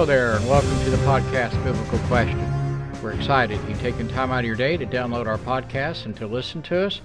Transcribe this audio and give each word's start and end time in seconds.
Hello 0.00 0.06
there, 0.06 0.36
and 0.36 0.48
welcome 0.48 0.82
to 0.82 0.88
the 0.88 0.96
podcast 1.04 1.62
Biblical 1.62 1.98
Question. 2.08 3.02
We're 3.02 3.12
excited 3.12 3.60
you've 3.68 3.82
taken 3.82 4.08
time 4.08 4.30
out 4.30 4.38
of 4.38 4.44
your 4.46 4.56
day 4.56 4.78
to 4.78 4.86
download 4.86 5.26
our 5.26 5.36
podcast 5.36 6.06
and 6.06 6.16
to 6.16 6.26
listen 6.26 6.62
to 6.62 6.86
us. 6.86 7.02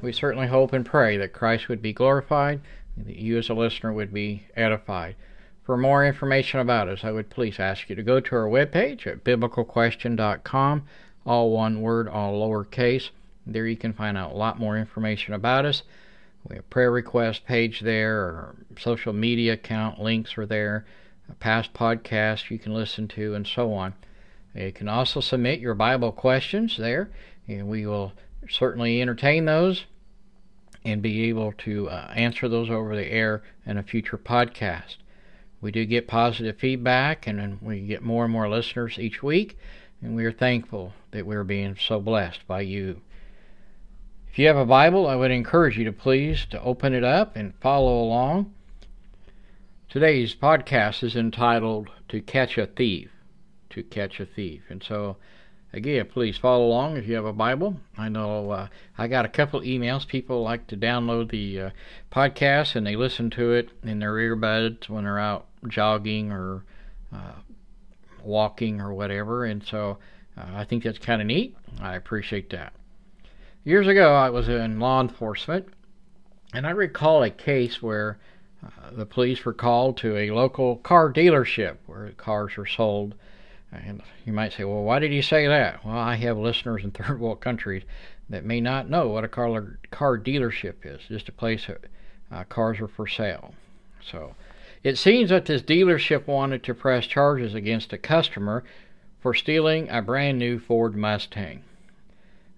We 0.00 0.12
certainly 0.12 0.46
hope 0.46 0.72
and 0.72 0.86
pray 0.86 1.16
that 1.16 1.32
Christ 1.32 1.68
would 1.68 1.82
be 1.82 1.92
glorified 1.92 2.60
and 2.94 3.04
that 3.06 3.16
you 3.16 3.36
as 3.36 3.48
a 3.48 3.54
listener 3.54 3.92
would 3.92 4.14
be 4.14 4.44
edified. 4.54 5.16
For 5.64 5.76
more 5.76 6.06
information 6.06 6.60
about 6.60 6.88
us, 6.88 7.02
I 7.02 7.10
would 7.10 7.30
please 7.30 7.58
ask 7.58 7.90
you 7.90 7.96
to 7.96 8.02
go 8.04 8.20
to 8.20 8.36
our 8.36 8.46
webpage 8.46 9.08
at 9.08 9.24
biblicalquestion.com, 9.24 10.86
all 11.26 11.50
one 11.50 11.80
word, 11.80 12.06
all 12.06 12.48
lowercase. 12.48 13.10
There 13.44 13.66
you 13.66 13.76
can 13.76 13.92
find 13.92 14.16
out 14.16 14.30
a 14.30 14.36
lot 14.36 14.60
more 14.60 14.78
information 14.78 15.34
about 15.34 15.66
us. 15.66 15.82
We 16.48 16.54
have 16.54 16.70
prayer 16.70 16.92
request 16.92 17.44
page 17.44 17.80
there, 17.80 18.20
our 18.20 18.54
social 18.78 19.12
media 19.12 19.54
account 19.54 20.00
links 20.00 20.38
are 20.38 20.46
there 20.46 20.86
past 21.34 21.74
podcasts 21.74 22.50
you 22.50 22.58
can 22.58 22.72
listen 22.72 23.08
to, 23.08 23.34
and 23.34 23.46
so 23.46 23.72
on. 23.72 23.94
You 24.54 24.72
can 24.72 24.88
also 24.88 25.20
submit 25.20 25.60
your 25.60 25.74
Bible 25.74 26.12
questions 26.12 26.76
there, 26.76 27.10
and 27.46 27.68
we 27.68 27.86
will 27.86 28.12
certainly 28.48 29.02
entertain 29.02 29.44
those 29.44 29.84
and 30.84 31.02
be 31.02 31.28
able 31.28 31.52
to 31.52 31.90
uh, 31.90 32.12
answer 32.14 32.48
those 32.48 32.70
over 32.70 32.94
the 32.94 33.12
air 33.12 33.42
in 33.66 33.76
a 33.76 33.82
future 33.82 34.16
podcast. 34.16 34.96
We 35.60 35.72
do 35.72 35.84
get 35.84 36.06
positive 36.06 36.58
feedback, 36.58 37.26
and 37.26 37.60
we 37.60 37.80
get 37.80 38.02
more 38.02 38.24
and 38.24 38.32
more 38.32 38.48
listeners 38.48 38.98
each 38.98 39.22
week, 39.22 39.58
and 40.00 40.14
we 40.14 40.24
are 40.24 40.32
thankful 40.32 40.92
that 41.10 41.26
we're 41.26 41.44
being 41.44 41.76
so 41.76 42.00
blessed 42.00 42.46
by 42.46 42.60
you. 42.60 43.00
If 44.30 44.38
you 44.38 44.46
have 44.46 44.56
a 44.56 44.66
Bible, 44.66 45.06
I 45.06 45.16
would 45.16 45.30
encourage 45.30 45.78
you 45.78 45.84
to 45.84 45.92
please 45.92 46.46
to 46.50 46.62
open 46.62 46.92
it 46.92 47.04
up 47.04 47.36
and 47.36 47.54
follow 47.60 48.00
along. 48.00 48.52
Today's 49.96 50.34
podcast 50.34 51.02
is 51.02 51.16
entitled 51.16 51.88
To 52.10 52.20
Catch 52.20 52.58
a 52.58 52.66
Thief. 52.66 53.08
To 53.70 53.82
Catch 53.82 54.20
a 54.20 54.26
Thief. 54.26 54.60
And 54.68 54.82
so, 54.82 55.16
again, 55.72 56.06
please 56.12 56.36
follow 56.36 56.66
along 56.66 56.98
if 56.98 57.08
you 57.08 57.14
have 57.14 57.24
a 57.24 57.32
Bible. 57.32 57.80
I 57.96 58.10
know 58.10 58.50
uh, 58.50 58.68
I 58.98 59.08
got 59.08 59.24
a 59.24 59.30
couple 59.30 59.62
emails. 59.62 60.06
People 60.06 60.42
like 60.42 60.66
to 60.66 60.76
download 60.76 61.30
the 61.30 61.60
uh, 61.60 61.70
podcast 62.12 62.76
and 62.76 62.86
they 62.86 62.94
listen 62.94 63.30
to 63.30 63.52
it 63.52 63.70
in 63.84 64.00
their 64.00 64.12
earbuds 64.12 64.90
when 64.90 65.04
they're 65.04 65.18
out 65.18 65.46
jogging 65.66 66.30
or 66.30 66.62
uh, 67.10 67.32
walking 68.22 68.82
or 68.82 68.92
whatever. 68.92 69.46
And 69.46 69.64
so 69.64 69.96
uh, 70.36 70.44
I 70.56 70.64
think 70.64 70.84
that's 70.84 70.98
kind 70.98 71.22
of 71.22 71.26
neat. 71.26 71.56
I 71.80 71.96
appreciate 71.96 72.50
that. 72.50 72.74
Years 73.64 73.86
ago, 73.86 74.14
I 74.14 74.28
was 74.28 74.50
in 74.50 74.78
law 74.78 75.00
enforcement, 75.00 75.68
and 76.52 76.66
I 76.66 76.72
recall 76.72 77.22
a 77.22 77.30
case 77.30 77.82
where 77.82 78.18
the 78.92 79.06
police 79.06 79.44
were 79.44 79.52
called 79.52 79.96
to 79.98 80.16
a 80.16 80.30
local 80.30 80.76
car 80.76 81.12
dealership 81.12 81.76
where 81.86 82.10
cars 82.12 82.52
are 82.58 82.66
sold. 82.66 83.14
And 83.72 84.02
you 84.24 84.32
might 84.32 84.52
say, 84.52 84.64
well, 84.64 84.82
why 84.82 84.98
did 84.98 85.10
he 85.10 85.22
say 85.22 85.46
that? 85.46 85.84
Well, 85.84 85.96
I 85.96 86.16
have 86.16 86.38
listeners 86.38 86.84
in 86.84 86.90
third 86.92 87.20
world 87.20 87.40
countries 87.40 87.82
that 88.28 88.44
may 88.44 88.60
not 88.60 88.88
know 88.88 89.08
what 89.08 89.24
a 89.24 89.28
car, 89.28 89.78
car 89.90 90.18
dealership 90.18 90.74
is, 90.84 91.02
just 91.08 91.28
a 91.28 91.32
place 91.32 91.66
that 91.66 91.84
uh, 92.30 92.44
cars 92.44 92.80
are 92.80 92.88
for 92.88 93.06
sale. 93.06 93.54
So 94.10 94.34
it 94.82 94.98
seems 94.98 95.30
that 95.30 95.46
this 95.46 95.62
dealership 95.62 96.26
wanted 96.26 96.62
to 96.64 96.74
press 96.74 97.06
charges 97.06 97.54
against 97.54 97.92
a 97.92 97.98
customer 97.98 98.64
for 99.20 99.34
stealing 99.34 99.88
a 99.90 100.02
brand 100.02 100.38
new 100.38 100.58
Ford 100.58 100.96
Mustang, 100.96 101.62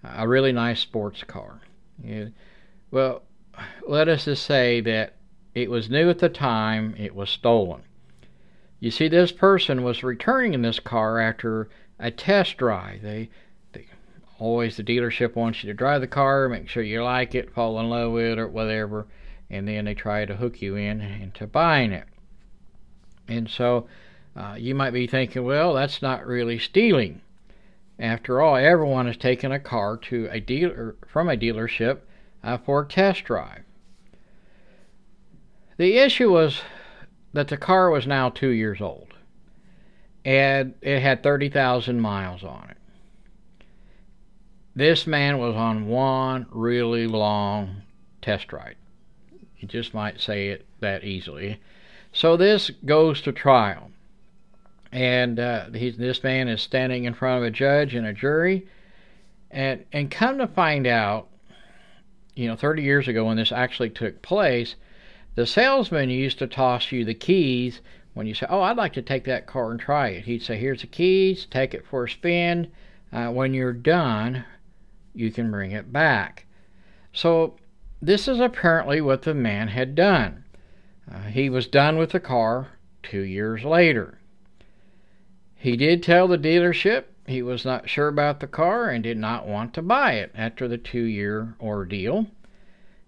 a 0.04 0.28
really 0.28 0.52
nice 0.52 0.80
sports 0.80 1.24
car. 1.24 1.60
Well, 2.90 3.22
let 3.86 4.08
us 4.08 4.26
just 4.26 4.44
say 4.44 4.80
that 4.82 5.14
it 5.62 5.70
was 5.70 5.90
new 5.90 6.08
at 6.08 6.20
the 6.20 6.28
time 6.28 6.94
it 6.96 7.14
was 7.14 7.30
stolen. 7.30 7.82
You 8.80 8.90
see, 8.90 9.08
this 9.08 9.32
person 9.32 9.82
was 9.82 10.04
returning 10.04 10.54
in 10.54 10.62
this 10.62 10.78
car 10.78 11.18
after 11.18 11.68
a 11.98 12.10
test 12.12 12.58
drive. 12.58 13.02
They, 13.02 13.28
they 13.72 13.86
always 14.38 14.76
the 14.76 14.84
dealership 14.84 15.34
wants 15.34 15.64
you 15.64 15.70
to 15.70 15.76
drive 15.76 16.00
the 16.00 16.06
car, 16.06 16.48
make 16.48 16.68
sure 16.68 16.82
you 16.82 17.02
like 17.02 17.34
it, 17.34 17.52
fall 17.52 17.80
in 17.80 17.90
love 17.90 18.12
with 18.12 18.24
it, 18.24 18.38
or 18.38 18.46
whatever, 18.46 19.08
and 19.50 19.66
then 19.66 19.86
they 19.86 19.94
try 19.94 20.24
to 20.24 20.36
hook 20.36 20.62
you 20.62 20.76
in 20.76 21.00
into 21.00 21.46
buying 21.46 21.92
it. 21.92 22.06
And 23.26 23.50
so 23.50 23.88
uh, 24.36 24.54
you 24.56 24.74
might 24.76 24.92
be 24.92 25.08
thinking, 25.08 25.42
well, 25.42 25.74
that's 25.74 26.00
not 26.00 26.24
really 26.24 26.58
stealing. 26.58 27.20
After 27.98 28.40
all, 28.40 28.54
everyone 28.54 29.06
has 29.06 29.16
taken 29.16 29.50
a 29.50 29.58
car 29.58 29.96
to 29.96 30.28
a 30.30 30.38
dealer 30.38 30.94
from 31.08 31.28
a 31.28 31.36
dealership 31.36 31.98
uh, 32.44 32.58
for 32.58 32.82
a 32.82 32.86
test 32.86 33.24
drive. 33.24 33.64
The 35.78 35.96
issue 35.96 36.30
was 36.30 36.60
that 37.32 37.48
the 37.48 37.56
car 37.56 37.88
was 37.88 38.06
now 38.06 38.30
two 38.30 38.50
years 38.50 38.80
old 38.80 39.14
and 40.24 40.74
it 40.82 41.00
had 41.00 41.22
30,000 41.22 42.00
miles 42.00 42.42
on 42.44 42.68
it. 42.70 42.76
This 44.74 45.06
man 45.06 45.38
was 45.38 45.54
on 45.54 45.86
one 45.86 46.46
really 46.50 47.06
long 47.06 47.82
test 48.20 48.52
ride. 48.52 48.76
You 49.58 49.68
just 49.68 49.94
might 49.94 50.20
say 50.20 50.48
it 50.48 50.66
that 50.80 51.04
easily. 51.04 51.60
So 52.12 52.36
this 52.36 52.70
goes 52.84 53.22
to 53.22 53.32
trial. 53.32 53.90
And 54.90 55.38
uh, 55.38 55.66
this 55.70 56.22
man 56.22 56.48
is 56.48 56.60
standing 56.60 57.04
in 57.04 57.14
front 57.14 57.38
of 57.38 57.46
a 57.46 57.50
judge 57.50 57.94
and 57.94 58.06
a 58.06 58.12
jury. 58.12 58.66
And, 59.50 59.84
and 59.92 60.10
come 60.10 60.38
to 60.38 60.46
find 60.46 60.86
out, 60.86 61.28
you 62.34 62.48
know, 62.48 62.56
30 62.56 62.82
years 62.82 63.08
ago 63.08 63.26
when 63.26 63.36
this 63.36 63.52
actually 63.52 63.90
took 63.90 64.22
place, 64.22 64.74
the 65.38 65.46
salesman 65.46 66.10
used 66.10 66.40
to 66.40 66.48
toss 66.48 66.90
you 66.90 67.04
the 67.04 67.14
keys 67.14 67.80
when 68.12 68.26
you 68.26 68.34
say, 68.34 68.44
Oh, 68.50 68.60
I'd 68.60 68.76
like 68.76 68.94
to 68.94 69.02
take 69.02 69.22
that 69.26 69.46
car 69.46 69.70
and 69.70 69.78
try 69.78 70.08
it. 70.08 70.24
He'd 70.24 70.42
say, 70.42 70.58
Here's 70.58 70.80
the 70.80 70.88
keys, 70.88 71.46
take 71.46 71.74
it 71.74 71.86
for 71.86 72.02
a 72.02 72.10
spin. 72.10 72.72
Uh, 73.12 73.28
when 73.28 73.54
you're 73.54 73.72
done, 73.72 74.44
you 75.14 75.30
can 75.30 75.52
bring 75.52 75.70
it 75.70 75.92
back. 75.92 76.46
So, 77.12 77.54
this 78.02 78.26
is 78.26 78.40
apparently 78.40 79.00
what 79.00 79.22
the 79.22 79.32
man 79.32 79.68
had 79.68 79.94
done. 79.94 80.42
Uh, 81.08 81.20
he 81.28 81.48
was 81.48 81.68
done 81.68 81.98
with 81.98 82.10
the 82.10 82.18
car 82.18 82.70
two 83.04 83.20
years 83.20 83.62
later. 83.62 84.18
He 85.54 85.76
did 85.76 86.02
tell 86.02 86.26
the 86.26 86.36
dealership 86.36 87.04
he 87.28 87.42
was 87.42 87.64
not 87.64 87.88
sure 87.88 88.08
about 88.08 88.40
the 88.40 88.48
car 88.48 88.88
and 88.88 89.04
did 89.04 89.18
not 89.18 89.46
want 89.46 89.72
to 89.74 89.82
buy 89.82 90.14
it 90.14 90.32
after 90.34 90.66
the 90.66 90.78
two 90.78 91.04
year 91.04 91.54
ordeal. 91.60 92.26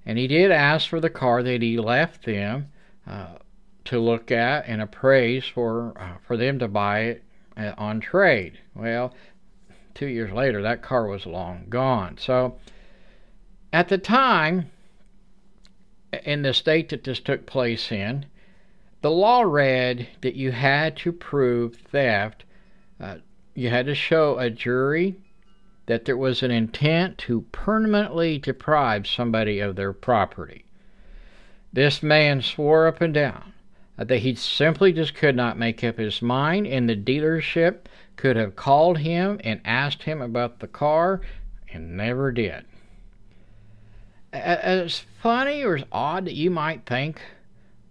And 0.06 0.18
he 0.18 0.26
did 0.26 0.50
ask 0.50 0.88
for 0.88 1.00
the 1.00 1.10
car 1.10 1.42
that 1.42 1.62
he 1.62 1.78
left 1.78 2.24
them 2.24 2.68
uh, 3.06 3.36
to 3.84 3.98
look 3.98 4.30
at 4.30 4.66
and 4.66 4.80
appraise 4.80 5.44
for 5.44 5.94
uh, 6.00 6.16
for 6.26 6.36
them 6.36 6.58
to 6.58 6.68
buy 6.68 7.00
it 7.00 7.24
uh, 7.56 7.72
on 7.76 8.00
trade. 8.00 8.58
Well, 8.74 9.14
two 9.94 10.06
years 10.06 10.32
later, 10.32 10.62
that 10.62 10.82
car 10.82 11.06
was 11.06 11.26
long 11.26 11.66
gone. 11.68 12.16
So, 12.18 12.56
at 13.72 13.88
the 13.88 13.98
time, 13.98 14.70
in 16.24 16.42
the 16.42 16.54
state 16.54 16.88
that 16.88 17.04
this 17.04 17.20
took 17.20 17.46
place 17.46 17.92
in, 17.92 18.26
the 19.02 19.10
law 19.10 19.42
read 19.42 20.08
that 20.20 20.34
you 20.34 20.52
had 20.52 20.96
to 20.98 21.12
prove 21.12 21.76
theft. 21.76 22.44
Uh, 23.00 23.16
you 23.54 23.70
had 23.70 23.86
to 23.86 23.94
show 23.94 24.38
a 24.38 24.50
jury 24.50 25.16
that 25.90 26.04
there 26.04 26.16
was 26.16 26.40
an 26.44 26.52
intent 26.52 27.18
to 27.18 27.40
permanently 27.50 28.38
deprive 28.38 29.08
somebody 29.08 29.58
of 29.58 29.74
their 29.74 29.92
property. 29.92 30.64
This 31.72 32.00
man 32.00 32.42
swore 32.42 32.86
up 32.86 33.00
and 33.00 33.12
down 33.12 33.54
that 33.96 34.20
he 34.20 34.36
simply 34.36 34.92
just 34.92 35.16
could 35.16 35.34
not 35.34 35.58
make 35.58 35.82
up 35.82 35.98
his 35.98 36.22
mind, 36.22 36.68
and 36.68 36.88
the 36.88 36.94
dealership 36.94 37.86
could 38.14 38.36
have 38.36 38.54
called 38.54 38.98
him 38.98 39.40
and 39.42 39.60
asked 39.64 40.04
him 40.04 40.22
about 40.22 40.60
the 40.60 40.68
car 40.68 41.22
and 41.72 41.97
never 41.97 42.30
did. 42.30 42.65
As 44.32 45.03
funny 45.20 45.65
or 45.65 45.74
as 45.74 45.84
odd 45.91 46.24
that 46.26 46.34
you 46.34 46.53
might 46.53 46.86
think 46.86 47.20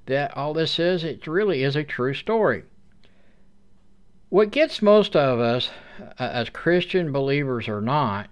that 0.05 0.37
all 0.37 0.53
this 0.53 0.79
is, 0.79 1.03
it 1.03 1.27
really 1.27 1.63
is 1.63 1.75
a 1.75 1.83
true 1.83 2.13
story. 2.13 2.63
What 4.29 4.51
gets 4.51 4.81
most 4.81 5.17
of 5.17 5.41
us, 5.41 5.69
as 6.17 6.49
Christian 6.49 7.11
believers 7.11 7.67
or 7.67 7.81
not, 7.81 8.29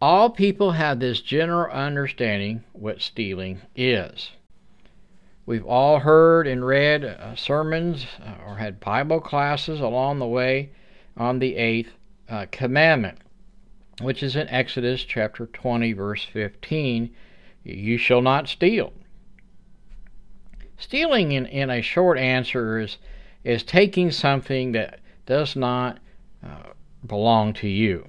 all 0.00 0.30
people 0.30 0.72
have 0.72 1.00
this 1.00 1.20
general 1.20 1.70
understanding 1.72 2.62
what 2.72 3.02
stealing 3.02 3.60
is. 3.74 4.30
We've 5.44 5.64
all 5.64 6.00
heard 6.00 6.46
and 6.46 6.64
read 6.64 7.04
uh, 7.04 7.34
sermons 7.34 8.06
uh, 8.24 8.34
or 8.46 8.56
had 8.56 8.80
Bible 8.80 9.20
classes 9.20 9.80
along 9.80 10.18
the 10.18 10.26
way 10.26 10.70
on 11.16 11.38
the 11.38 11.56
eighth 11.56 11.92
uh, 12.28 12.46
commandment, 12.50 13.18
which 14.00 14.22
is 14.22 14.36
in 14.36 14.46
Exodus 14.48 15.04
chapter 15.04 15.46
20, 15.46 15.94
verse 15.94 16.24
15 16.24 17.10
You 17.64 17.98
shall 17.98 18.20
not 18.20 18.46
steal. 18.46 18.92
Stealing, 20.76 21.32
in, 21.32 21.46
in 21.46 21.70
a 21.70 21.82
short 21.82 22.18
answer, 22.18 22.78
is, 22.78 22.98
is 23.42 23.62
taking 23.62 24.12
something 24.12 24.72
that 24.72 25.00
does 25.26 25.56
not 25.56 25.98
uh, 26.44 26.72
belong 27.06 27.52
to 27.54 27.68
you. 27.68 28.06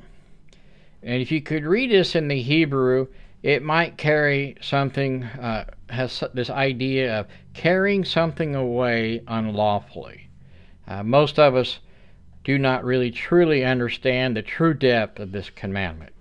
And 1.01 1.21
if 1.21 1.31
you 1.31 1.41
could 1.41 1.63
read 1.63 1.91
this 1.91 2.15
in 2.15 2.27
the 2.27 2.41
Hebrew, 2.41 3.07
it 3.41 3.63
might 3.63 3.97
carry 3.97 4.57
something, 4.62 5.24
uh, 5.24 5.65
has 5.89 6.24
this 6.33 6.50
idea 6.50 7.19
of 7.19 7.27
carrying 7.53 8.03
something 8.03 8.56
away 8.56 9.21
unlawfully. 9.27 10.30
Uh, 10.88 11.03
most 11.03 11.39
of 11.39 11.56
us 11.56 11.80
do 12.44 12.57
not 12.57 12.83
really 12.83 13.12
truly 13.12 13.63
understand 13.63 14.36
the 14.36 14.41
true 14.41 14.74
depth 14.74 15.19
of 15.19 15.31
this 15.31 15.50
commandment. 15.50 16.13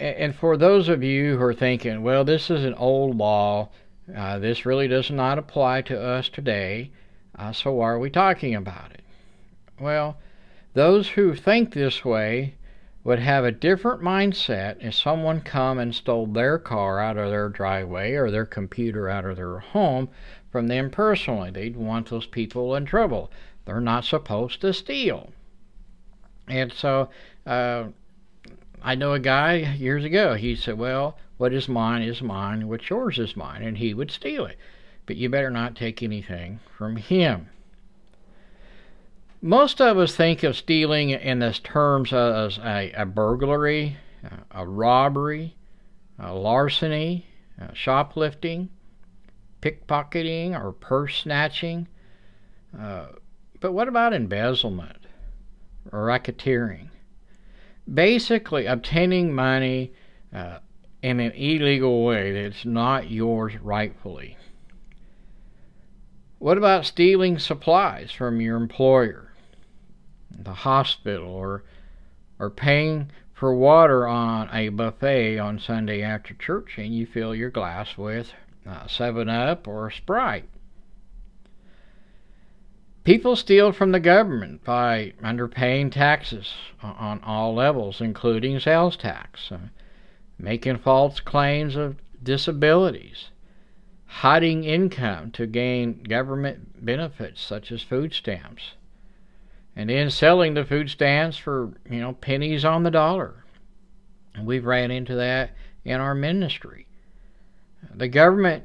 And 0.00 0.34
for 0.34 0.56
those 0.56 0.88
of 0.88 1.04
you 1.04 1.36
who 1.36 1.42
are 1.42 1.54
thinking, 1.54 2.02
well, 2.02 2.24
this 2.24 2.50
is 2.50 2.64
an 2.64 2.74
old 2.74 3.16
law, 3.16 3.68
uh, 4.14 4.38
this 4.38 4.66
really 4.66 4.88
does 4.88 5.10
not 5.10 5.38
apply 5.38 5.82
to 5.82 6.00
us 6.00 6.28
today, 6.28 6.90
uh, 7.38 7.52
so 7.52 7.72
why 7.72 7.90
are 7.90 7.98
we 7.98 8.10
talking 8.10 8.54
about 8.54 8.92
it? 8.92 9.02
Well, 9.78 10.16
those 10.76 11.08
who 11.08 11.34
think 11.34 11.72
this 11.72 12.04
way 12.04 12.54
would 13.02 13.18
have 13.18 13.46
a 13.46 13.50
different 13.50 14.02
mindset 14.02 14.76
if 14.80 14.94
someone 14.94 15.40
come 15.40 15.78
and 15.78 15.94
stole 15.94 16.26
their 16.26 16.58
car 16.58 17.00
out 17.00 17.16
of 17.16 17.30
their 17.30 17.48
driveway 17.48 18.12
or 18.12 18.30
their 18.30 18.44
computer 18.44 19.08
out 19.08 19.24
of 19.24 19.36
their 19.36 19.58
home 19.58 20.06
from 20.52 20.66
them 20.66 20.90
personally. 20.90 21.50
They'd 21.50 21.78
want 21.78 22.10
those 22.10 22.26
people 22.26 22.76
in 22.76 22.84
trouble. 22.84 23.32
They're 23.64 23.80
not 23.80 24.04
supposed 24.04 24.60
to 24.60 24.74
steal. 24.74 25.32
And 26.46 26.70
so 26.70 27.08
uh, 27.46 27.84
I 28.82 28.96
know 28.96 29.14
a 29.14 29.18
guy 29.18 29.54
years 29.78 30.04
ago, 30.04 30.34
he 30.34 30.54
said, 30.54 30.76
Well, 30.76 31.16
what 31.38 31.54
is 31.54 31.70
mine 31.70 32.02
is 32.02 32.20
mine, 32.20 32.68
what's 32.68 32.90
yours 32.90 33.18
is 33.18 33.34
mine, 33.34 33.62
and 33.62 33.78
he 33.78 33.94
would 33.94 34.10
steal 34.10 34.44
it. 34.44 34.58
But 35.06 35.16
you 35.16 35.30
better 35.30 35.50
not 35.50 35.74
take 35.74 36.02
anything 36.02 36.60
from 36.76 36.96
him. 36.96 37.48
Most 39.46 39.80
of 39.80 39.96
us 39.96 40.16
think 40.16 40.42
of 40.42 40.56
stealing 40.56 41.10
in 41.10 41.38
this 41.38 41.60
terms 41.60 42.12
as 42.12 42.58
a, 42.58 42.90
a 42.96 43.06
burglary, 43.06 43.96
a 44.50 44.66
robbery, 44.66 45.54
a 46.18 46.34
larceny, 46.34 47.26
a 47.56 47.72
shoplifting, 47.72 48.70
pickpocketing, 49.62 50.60
or 50.60 50.72
purse 50.72 51.18
snatching. 51.18 51.86
Uh, 52.76 53.06
but 53.60 53.70
what 53.70 53.86
about 53.86 54.12
embezzlement 54.12 55.06
or 55.92 56.06
racketeering? 56.06 56.88
Basically, 57.94 58.66
obtaining 58.66 59.32
money 59.32 59.92
uh, 60.34 60.58
in 61.02 61.20
an 61.20 61.30
illegal 61.30 62.04
way 62.04 62.32
that's 62.32 62.64
not 62.64 63.12
yours 63.12 63.52
rightfully. 63.62 64.36
What 66.40 66.58
about 66.58 66.84
stealing 66.84 67.38
supplies 67.38 68.10
from 68.10 68.40
your 68.40 68.56
employer? 68.56 69.25
The 70.30 70.52
hospital 70.52 71.28
or 71.28 71.64
or 72.38 72.50
paying 72.50 73.10
for 73.32 73.54
water 73.54 74.06
on 74.06 74.48
a 74.52 74.68
buffet 74.68 75.38
on 75.38 75.58
Sunday 75.58 76.02
after 76.02 76.34
church 76.34 76.78
and 76.78 76.94
you 76.94 77.06
fill 77.06 77.34
your 77.34 77.50
glass 77.50 77.98
with 77.98 78.32
uh, 78.66 78.86
7 78.86 79.28
Up 79.28 79.68
or 79.68 79.90
Sprite. 79.90 80.48
People 83.04 83.36
steal 83.36 83.70
from 83.70 83.92
the 83.92 84.00
government 84.00 84.64
by 84.64 85.12
underpaying 85.22 85.92
taxes 85.92 86.54
on 86.82 87.20
all 87.22 87.54
levels, 87.54 88.00
including 88.00 88.58
sales 88.58 88.96
tax, 88.96 89.52
uh, 89.52 89.58
making 90.38 90.78
false 90.78 91.20
claims 91.20 91.76
of 91.76 91.96
disabilities, 92.20 93.30
hiding 94.06 94.64
income 94.64 95.30
to 95.30 95.46
gain 95.46 96.02
government 96.02 96.84
benefits 96.84 97.40
such 97.40 97.70
as 97.70 97.82
food 97.82 98.12
stamps, 98.12 98.72
and 99.76 99.90
then 99.90 100.10
selling 100.10 100.54
the 100.54 100.64
food 100.64 100.90
stamps 100.90 101.36
for 101.36 101.72
you 101.88 102.00
know 102.00 102.14
pennies 102.14 102.64
on 102.64 102.82
the 102.82 102.90
dollar. 102.90 103.44
And 104.34 104.46
we've 104.46 104.64
ran 104.64 104.90
into 104.90 105.14
that 105.14 105.50
in 105.84 106.00
our 106.00 106.14
ministry. 106.14 106.86
The 107.94 108.08
government 108.08 108.64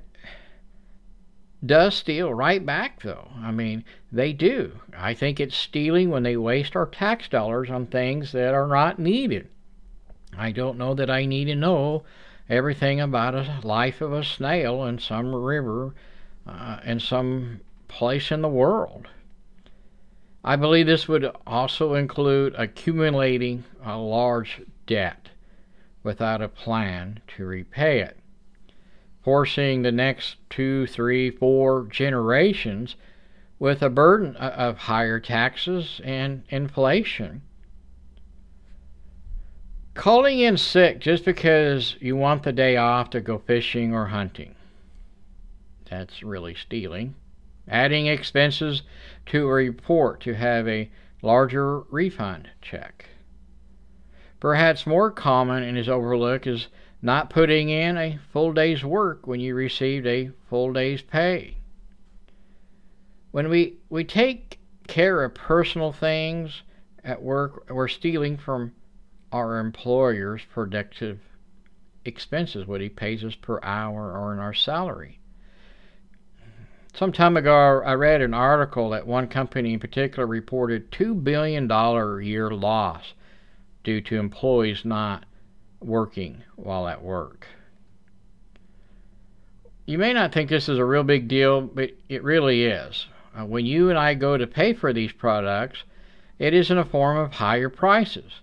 does 1.63 1.95
steal 1.95 2.33
right 2.33 2.65
back, 2.65 3.03
though. 3.03 3.29
I 3.37 3.51
mean, 3.51 3.83
they 4.11 4.33
do. 4.33 4.79
I 4.97 5.13
think 5.13 5.39
it's 5.39 5.55
stealing 5.55 6.09
when 6.09 6.23
they 6.23 6.35
waste 6.35 6.75
our 6.75 6.87
tax 6.87 7.27
dollars 7.27 7.69
on 7.69 7.85
things 7.85 8.31
that 8.31 8.53
are 8.53 8.67
not 8.67 8.97
needed. 8.97 9.47
I 10.35 10.51
don't 10.51 10.77
know 10.77 10.93
that 10.95 11.09
I 11.09 11.25
need 11.25 11.45
to 11.45 11.55
know 11.55 12.03
everything 12.49 12.99
about 12.99 13.35
a 13.35 13.59
life 13.63 14.01
of 14.01 14.11
a 14.11 14.23
snail 14.23 14.83
in 14.85 14.97
some 14.99 15.35
river 15.35 15.93
uh, 16.47 16.79
in 16.83 16.99
some 16.99 17.61
place 17.87 18.31
in 18.31 18.41
the 18.41 18.49
world. 18.49 19.07
I 20.43 20.55
believe 20.55 20.87
this 20.87 21.07
would 21.07 21.29
also 21.45 21.93
include 21.93 22.55
accumulating 22.57 23.63
a 23.83 23.97
large 23.97 24.61
debt 24.87 25.29
without 26.01 26.41
a 26.41 26.47
plan 26.47 27.19
to 27.35 27.45
repay 27.45 27.99
it, 27.99 28.17
forcing 29.21 29.83
the 29.83 29.91
next 29.91 30.37
two, 30.49 30.87
three, 30.87 31.29
four 31.29 31.85
generations 31.85 32.95
with 33.59 33.83
a 33.83 33.89
burden 33.89 34.35
of 34.37 34.77
higher 34.79 35.19
taxes 35.19 36.01
and 36.03 36.43
inflation. 36.49 37.43
Calling 39.93 40.39
in 40.39 40.57
sick 40.57 40.99
just 40.99 41.23
because 41.23 41.95
you 41.99 42.15
want 42.15 42.41
the 42.41 42.51
day 42.51 42.77
off 42.77 43.11
to 43.11 43.21
go 43.21 43.37
fishing 43.37 43.93
or 43.93 44.07
hunting. 44.07 44.55
That's 45.87 46.23
really 46.23 46.55
stealing 46.55 47.13
adding 47.71 48.05
expenses 48.05 48.83
to 49.25 49.47
a 49.47 49.53
report 49.53 50.19
to 50.21 50.35
have 50.35 50.67
a 50.67 50.91
larger 51.21 51.79
refund 51.89 52.49
check. 52.61 53.05
Perhaps 54.39 54.85
more 54.85 55.09
common 55.09 55.63
and 55.63 55.77
is 55.77 55.87
overlooked 55.87 56.45
is 56.45 56.67
not 57.01 57.29
putting 57.29 57.69
in 57.69 57.97
a 57.97 58.19
full 58.31 58.51
day's 58.51 58.83
work 58.83 59.25
when 59.25 59.39
you 59.39 59.55
received 59.55 60.05
a 60.05 60.31
full 60.49 60.73
day's 60.73 61.01
pay. 61.01 61.57
When 63.31 63.49
we, 63.49 63.77
we 63.89 64.03
take 64.03 64.59
care 64.87 65.23
of 65.23 65.33
personal 65.33 65.93
things 65.93 66.63
at 67.03 67.21
work, 67.21 67.69
we're 67.69 67.87
stealing 67.87 68.37
from 68.37 68.73
our 69.31 69.59
employer's 69.59 70.41
productive 70.53 71.19
expenses, 72.03 72.67
what 72.67 72.81
he 72.81 72.89
pays 72.89 73.23
us 73.23 73.35
per 73.35 73.59
hour 73.63 74.17
or 74.17 74.33
in 74.33 74.39
our 74.39 74.53
salary. 74.53 75.20
Some 76.93 77.11
time 77.11 77.37
ago, 77.37 77.81
I 77.85 77.93
read 77.93 78.21
an 78.21 78.33
article 78.33 78.89
that 78.89 79.07
one 79.07 79.27
company 79.27 79.73
in 79.73 79.79
particular 79.79 80.27
reported 80.27 80.91
$2 80.91 81.23
billion 81.23 81.71
a 81.71 82.19
year 82.19 82.51
loss 82.51 83.13
due 83.83 84.01
to 84.01 84.19
employees 84.19 84.83
not 84.83 85.25
working 85.79 86.43
while 86.55 86.87
at 86.87 87.01
work. 87.01 87.47
You 89.85 89.97
may 89.97 90.13
not 90.13 90.31
think 90.31 90.49
this 90.49 90.69
is 90.69 90.77
a 90.77 90.85
real 90.85 91.03
big 91.03 91.27
deal, 91.27 91.61
but 91.61 91.91
it 92.07 92.23
really 92.23 92.65
is. 92.65 93.07
Uh, 93.37 93.45
when 93.45 93.65
you 93.65 93.89
and 93.89 93.97
I 93.97 94.13
go 94.13 94.37
to 94.37 94.45
pay 94.45 94.73
for 94.73 94.93
these 94.93 95.13
products, 95.13 95.83
it 96.39 96.53
is 96.53 96.69
in 96.69 96.77
a 96.77 96.85
form 96.85 97.17
of 97.17 97.33
higher 97.33 97.69
prices 97.69 98.41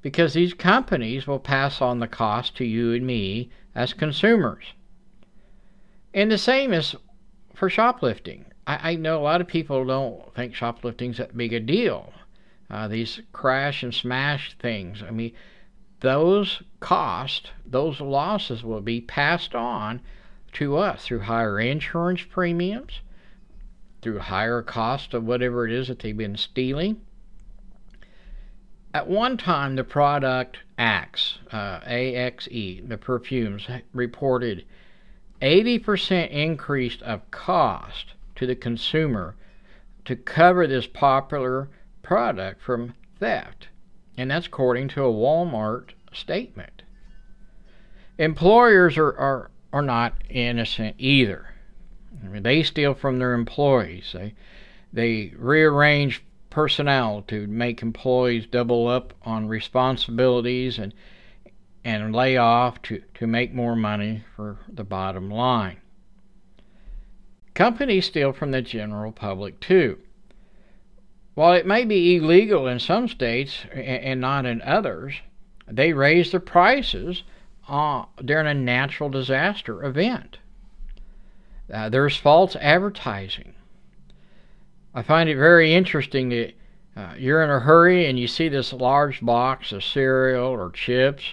because 0.00 0.32
these 0.32 0.54
companies 0.54 1.26
will 1.26 1.38
pass 1.38 1.82
on 1.82 1.98
the 1.98 2.08
cost 2.08 2.56
to 2.56 2.64
you 2.64 2.94
and 2.94 3.06
me 3.06 3.50
as 3.74 3.92
consumers. 3.92 4.64
And 6.14 6.30
the 6.30 6.38
same 6.38 6.72
is 6.72 6.96
for 7.58 7.68
shoplifting. 7.68 8.44
I, 8.66 8.92
I 8.92 8.94
know 8.94 9.20
a 9.20 9.24
lot 9.24 9.40
of 9.40 9.48
people 9.48 9.84
don't 9.84 10.34
think 10.34 10.54
shoplifting's 10.54 11.18
that 11.18 11.36
big 11.36 11.52
a 11.52 11.60
deal. 11.60 12.12
Uh, 12.70 12.86
these 12.86 13.20
crash 13.32 13.82
and 13.82 13.92
smash 13.92 14.56
things. 14.58 15.02
I 15.02 15.10
mean, 15.10 15.32
those 16.00 16.62
costs, 16.80 17.50
those 17.66 18.00
losses 18.00 18.62
will 18.62 18.80
be 18.80 19.00
passed 19.00 19.54
on 19.54 20.00
to 20.52 20.76
us 20.76 21.06
through 21.06 21.20
higher 21.20 21.58
insurance 21.58 22.22
premiums, 22.22 23.00
through 24.02 24.20
higher 24.20 24.62
cost 24.62 25.12
of 25.12 25.24
whatever 25.24 25.66
it 25.66 25.72
is 25.72 25.88
that 25.88 25.98
they've 25.98 26.16
been 26.16 26.36
stealing. 26.36 27.00
At 28.94 29.08
one 29.08 29.36
time, 29.36 29.74
the 29.76 29.84
product 29.84 30.58
Axe, 30.78 31.38
uh, 31.50 31.80
AXE, 31.84 32.86
the 32.86 32.98
perfumes, 32.98 33.66
reported 33.92 34.64
80% 35.40 36.30
increase 36.30 37.00
of 37.02 37.30
cost 37.30 38.14
to 38.36 38.46
the 38.46 38.56
consumer 38.56 39.36
to 40.04 40.16
cover 40.16 40.66
this 40.66 40.86
popular 40.86 41.68
product 42.02 42.62
from 42.62 42.94
theft. 43.18 43.68
And 44.16 44.30
that's 44.30 44.46
according 44.46 44.88
to 44.88 45.04
a 45.04 45.12
Walmart 45.12 45.90
statement. 46.12 46.82
Employers 48.18 48.96
are, 48.96 49.16
are, 49.16 49.50
are 49.72 49.82
not 49.82 50.14
innocent 50.28 50.96
either. 50.98 51.54
I 52.24 52.26
mean, 52.26 52.42
they 52.42 52.62
steal 52.62 52.94
from 52.94 53.18
their 53.18 53.34
employees. 53.34 54.10
They, 54.12 54.34
they 54.92 55.32
rearrange 55.36 56.24
personnel 56.50 57.22
to 57.28 57.46
make 57.46 57.82
employees 57.82 58.46
double 58.46 58.88
up 58.88 59.14
on 59.22 59.46
responsibilities 59.46 60.78
and 60.78 60.92
and 61.88 62.14
lay 62.14 62.36
off 62.36 62.82
to, 62.82 63.02
to 63.14 63.26
make 63.26 63.54
more 63.54 63.74
money 63.74 64.22
for 64.36 64.58
the 64.68 64.84
bottom 64.84 65.30
line. 65.30 65.78
Companies 67.54 68.04
steal 68.04 68.34
from 68.34 68.50
the 68.50 68.60
general 68.60 69.10
public 69.10 69.58
too. 69.58 69.98
While 71.34 71.54
it 71.54 71.66
may 71.66 71.86
be 71.86 72.16
illegal 72.16 72.66
in 72.68 72.78
some 72.78 73.08
states 73.08 73.64
and 73.72 74.20
not 74.20 74.44
in 74.44 74.60
others, 74.60 75.14
they 75.66 75.94
raise 75.94 76.30
the 76.30 76.40
prices 76.40 77.22
uh, 77.68 78.04
during 78.22 78.46
a 78.46 78.54
natural 78.54 79.08
disaster 79.08 79.82
event. 79.82 80.38
Uh, 81.72 81.88
there's 81.88 82.16
false 82.16 82.54
advertising. 82.56 83.54
I 84.94 85.02
find 85.02 85.30
it 85.30 85.36
very 85.36 85.72
interesting 85.72 86.28
that 86.28 86.52
uh, 86.94 87.14
you're 87.16 87.42
in 87.42 87.50
a 87.50 87.60
hurry 87.60 88.06
and 88.06 88.18
you 88.18 88.28
see 88.28 88.50
this 88.50 88.74
large 88.74 89.22
box 89.22 89.72
of 89.72 89.82
cereal 89.82 90.48
or 90.48 90.70
chips, 90.70 91.24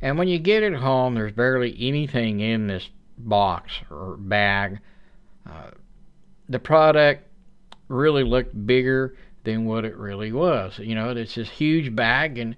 and 0.00 0.18
when 0.18 0.28
you 0.28 0.38
get 0.38 0.62
it 0.62 0.74
home, 0.74 1.14
there's 1.14 1.32
barely 1.32 1.76
anything 1.78 2.40
in 2.40 2.66
this 2.66 2.88
box 3.16 3.72
or 3.90 4.16
bag. 4.18 4.78
Uh, 5.48 5.70
the 6.48 6.58
product 6.58 7.24
really 7.88 8.22
looked 8.22 8.66
bigger 8.66 9.16
than 9.44 9.64
what 9.64 9.84
it 9.84 9.96
really 9.96 10.32
was. 10.32 10.78
You 10.78 10.94
know, 10.94 11.10
it's 11.10 11.34
this 11.34 11.48
huge 11.48 11.94
bag 11.94 12.38
and 12.38 12.54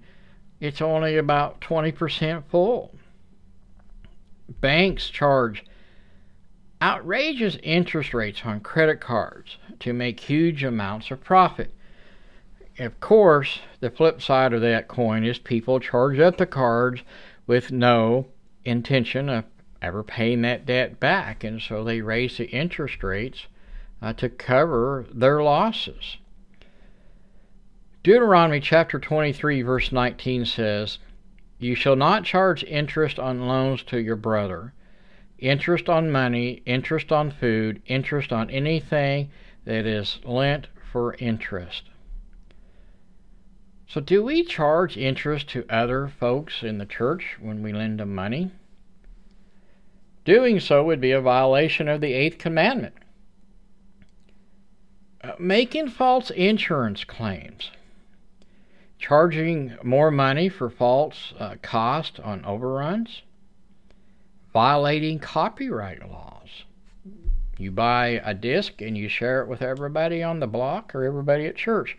it's 0.59 0.81
only 0.81 1.17
about 1.17 1.61
20% 1.61 2.43
full. 2.49 2.93
Banks 4.59 5.09
charge 5.09 5.65
outrageous 6.81 7.57
interest 7.63 8.13
rates 8.13 8.41
on 8.43 8.59
credit 8.59 8.99
cards 8.99 9.57
to 9.79 9.93
make 9.93 10.19
huge 10.19 10.63
amounts 10.63 11.11
of 11.11 11.23
profit. 11.23 11.71
Of 12.79 12.99
course, 12.99 13.59
the 13.79 13.89
flip 13.89 14.21
side 14.21 14.53
of 14.53 14.61
that 14.61 14.87
coin 14.87 15.23
is 15.23 15.37
people 15.37 15.79
charge 15.79 16.19
up 16.19 16.37
the 16.37 16.45
cards 16.45 17.01
with 17.51 17.69
no 17.69 18.25
intention 18.63 19.27
of 19.27 19.43
ever 19.81 20.03
paying 20.03 20.41
that 20.41 20.65
debt 20.65 21.01
back, 21.01 21.43
and 21.43 21.61
so 21.61 21.83
they 21.83 21.99
raise 21.99 22.37
the 22.37 22.49
interest 22.49 23.03
rates 23.03 23.47
uh, 24.01 24.13
to 24.13 24.29
cover 24.29 25.05
their 25.13 25.43
losses. 25.43 26.15
Deuteronomy 28.03 28.61
chapter 28.61 28.97
23, 28.99 29.63
verse 29.63 29.91
19 29.91 30.45
says, 30.45 30.97
You 31.59 31.75
shall 31.75 31.97
not 31.97 32.23
charge 32.23 32.63
interest 32.63 33.19
on 33.19 33.45
loans 33.45 33.83
to 33.83 33.99
your 33.99 34.15
brother, 34.15 34.71
interest 35.37 35.89
on 35.89 36.09
money, 36.09 36.63
interest 36.65 37.11
on 37.11 37.31
food, 37.31 37.81
interest 37.85 38.31
on 38.31 38.49
anything 38.49 39.29
that 39.65 39.85
is 39.85 40.19
lent 40.23 40.67
for 40.89 41.15
interest. 41.15 41.89
So, 43.93 43.99
do 43.99 44.23
we 44.23 44.45
charge 44.45 44.95
interest 44.95 45.49
to 45.49 45.65
other 45.69 46.07
folks 46.07 46.63
in 46.63 46.77
the 46.77 46.85
church 46.85 47.35
when 47.41 47.61
we 47.61 47.73
lend 47.73 47.99
them 47.99 48.15
money? 48.15 48.51
Doing 50.23 50.61
so 50.61 50.81
would 50.85 51.01
be 51.01 51.11
a 51.11 51.19
violation 51.19 51.89
of 51.89 51.99
the 51.99 52.13
eighth 52.13 52.37
commandment. 52.37 52.93
Uh, 55.21 55.33
making 55.37 55.89
false 55.89 56.29
insurance 56.29 57.03
claims, 57.03 57.69
charging 58.97 59.75
more 59.83 60.09
money 60.09 60.47
for 60.47 60.69
false 60.69 61.33
uh, 61.37 61.55
cost 61.61 62.17
on 62.21 62.45
overruns, 62.45 63.23
violating 64.53 65.19
copyright 65.19 66.09
laws. 66.09 66.63
You 67.57 67.71
buy 67.71 68.21
a 68.23 68.33
disc 68.33 68.81
and 68.81 68.97
you 68.97 69.09
share 69.09 69.41
it 69.41 69.49
with 69.49 69.61
everybody 69.61 70.23
on 70.23 70.39
the 70.39 70.47
block 70.47 70.95
or 70.95 71.03
everybody 71.03 71.45
at 71.45 71.57
church. 71.57 71.97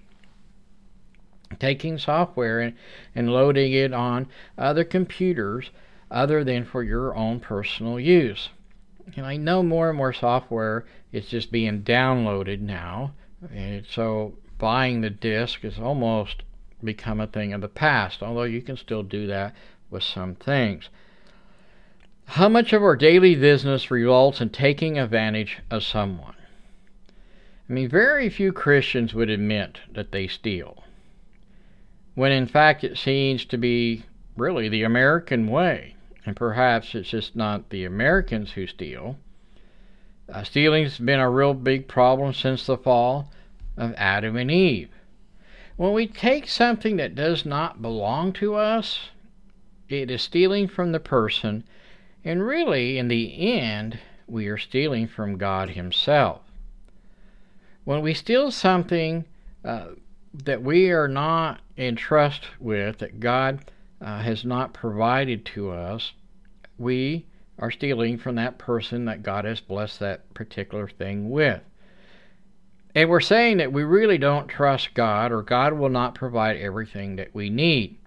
Taking 1.59 1.99
software 1.99 2.61
and, 2.61 2.75
and 3.14 3.32
loading 3.32 3.73
it 3.73 3.92
on 3.92 4.28
other 4.56 4.85
computers 4.85 5.71
other 6.11 6.44
than 6.44 6.64
for 6.64 6.82
your 6.82 7.14
own 7.16 7.40
personal 7.40 7.99
use. 7.99 8.50
And 9.16 9.26
I 9.26 9.37
know 9.37 9.62
more 9.62 9.88
and 9.88 9.99
more 9.99 10.12
software 10.12 10.85
is 11.11 11.26
just 11.26 11.50
being 11.50 11.82
downloaded 11.82 12.61
now, 12.61 13.14
and 13.52 13.85
so 13.87 14.35
buying 14.59 15.00
the 15.00 15.11
disc 15.11 15.62
has 15.62 15.78
almost 15.78 16.42
become 16.85 17.21
a 17.21 17.26
thing 17.26 17.52
of 17.52 17.61
the 17.61 17.68
past, 17.68 18.23
although 18.23 18.44
you 18.44 18.62
can 18.62 18.76
still 18.76 19.02
do 19.02 19.26
that 19.26 19.54
with 19.90 20.02
some 20.02 20.35
things. 20.35 20.88
How 22.26 22.49
much 22.49 22.73
of 22.73 22.82
our 22.82 22.97
daily 22.97 23.35
business 23.35 23.90
results 23.90 24.40
in 24.40 24.50
taking 24.50 24.99
advantage 24.99 25.59
of 25.71 25.82
someone? 25.82 26.37
I 27.68 27.73
mean, 27.73 27.88
very 27.88 28.28
few 28.30 28.52
Christians 28.52 29.14
would 29.14 29.30
admit 29.30 29.80
that 29.92 30.12
they 30.12 30.26
steal, 30.28 30.85
when 32.14 32.33
in 32.33 32.47
fact 32.47 32.85
it 32.85 32.99
seems 32.99 33.45
to 33.45 33.57
be 33.57 34.04
really 34.37 34.69
the 34.69 34.83
American 34.83 35.47
way 35.47 35.95
and 36.25 36.37
perhaps 36.37 36.95
it's 36.95 37.11
just 37.11 37.35
not 37.35 37.71
the 37.71 37.85
Americans 37.85 38.52
who 38.52 38.66
steal. 38.66 39.16
Uh, 40.28 40.42
stealing's 40.45 40.99
been 40.99 41.19
a 41.19 41.28
real 41.28 41.54
big 41.54 41.88
problem 41.88 42.33
since 42.33 42.64
the 42.64 42.76
fall 42.76 43.31
of 43.76 43.92
Adam 43.97 44.37
and 44.37 44.50
Eve. 44.50 44.90
When 45.76 45.92
we 45.92 46.07
take 46.07 46.49
something 46.49 46.97
that 46.97 47.14
does 47.14 47.45
not 47.45 47.83
belong 47.83 48.33
to 48.35 48.54
us, 48.54 49.11
it 49.88 50.11
is 50.11 50.23
stealing 50.23 50.69
from 50.69 50.92
the 50.92 51.00
person, 51.00 51.64
and 52.25 52.47
really, 52.47 52.99
in 52.99 53.09
the 53.09 53.59
end, 53.59 53.99
we 54.28 54.47
are 54.47 54.59
stealing 54.59 55.09
from 55.09 55.38
God 55.38 55.71
Himself. 55.71 56.42
When 57.85 58.00
we 58.00 58.14
steal 58.14 58.52
something 58.52 59.25
uh, 59.64 59.87
that 60.35 60.62
we 60.62 60.91
are 60.91 61.09
not 61.09 61.61
in 61.77 61.97
trust 61.97 62.43
with, 62.59 62.99
that 62.99 63.21
God 63.21 63.71
uh, 64.01 64.23
has 64.23 64.45
not 64.45 64.73
provided 64.73 65.45
to 65.47 65.71
us, 65.71 66.12
we 66.79 67.27
are 67.59 67.71
stealing 67.71 68.19
from 68.19 68.35
that 68.37 68.59
person 68.59 69.05
that 69.05 69.23
God 69.23 69.45
has 69.45 69.61
blessed 69.61 70.01
that 70.01 70.33
particular 70.35 70.89
thing 70.89 71.31
with. 71.31 71.62
And 72.95 73.09
we're 73.09 73.21
saying 73.21 73.59
that 73.59 73.73
we 73.73 73.85
really 73.85 74.19
don't 74.19 74.49
trust 74.49 74.95
God 74.95 75.33
or 75.33 75.43
God 75.43 75.75
will 75.75 75.89
not 75.89 76.15
provide 76.15 76.57
everything 76.57 77.17
that 77.17 77.35
we 77.35 77.49
need. 77.49 77.99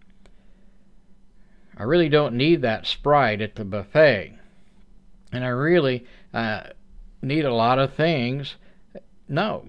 I 1.77 1.83
really 1.83 2.09
don't 2.09 2.35
need 2.35 2.61
that 2.61 2.85
Sprite 2.85 3.41
at 3.41 3.55
the 3.55 3.65
buffet. 3.65 4.37
And 5.31 5.43
I 5.43 5.49
really 5.49 6.05
uh, 6.33 6.61
need 7.21 7.45
a 7.45 7.53
lot 7.53 7.79
of 7.79 7.93
things. 7.93 8.55
No. 9.27 9.67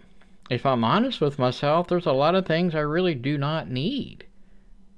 If 0.48 0.64
I'm 0.64 0.84
honest 0.84 1.20
with 1.20 1.38
myself, 1.38 1.88
there's 1.88 2.06
a 2.06 2.12
lot 2.12 2.34
of 2.34 2.46
things 2.46 2.74
I 2.74 2.80
really 2.80 3.14
do 3.14 3.36
not 3.36 3.68
need. 3.68 4.24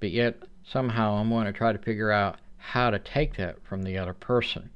But 0.01 0.11
yet, 0.11 0.43
somehow 0.63 1.15
I'm 1.15 1.31
going 1.31 1.47
to 1.47 1.53
try 1.53 1.73
to 1.73 1.79
figure 1.79 2.11
out 2.11 2.39
how 2.59 2.91
to 2.91 2.99
take 2.99 3.37
that 3.37 3.63
from 3.65 3.83
the 3.83 3.97
other 3.97 4.13
person. 4.13 4.71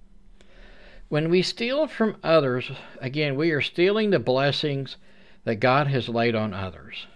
When 1.09 1.29
we 1.29 1.43
steal 1.43 1.87
from 1.87 2.17
others, 2.23 2.71
again, 3.00 3.37
we 3.37 3.50
are 3.50 3.61
stealing 3.61 4.11
the 4.11 4.19
blessings 4.19 4.97
that 5.45 5.57
God 5.57 5.88
has 5.88 6.09
laid 6.09 6.35
on 6.35 6.55
others. 6.55 7.07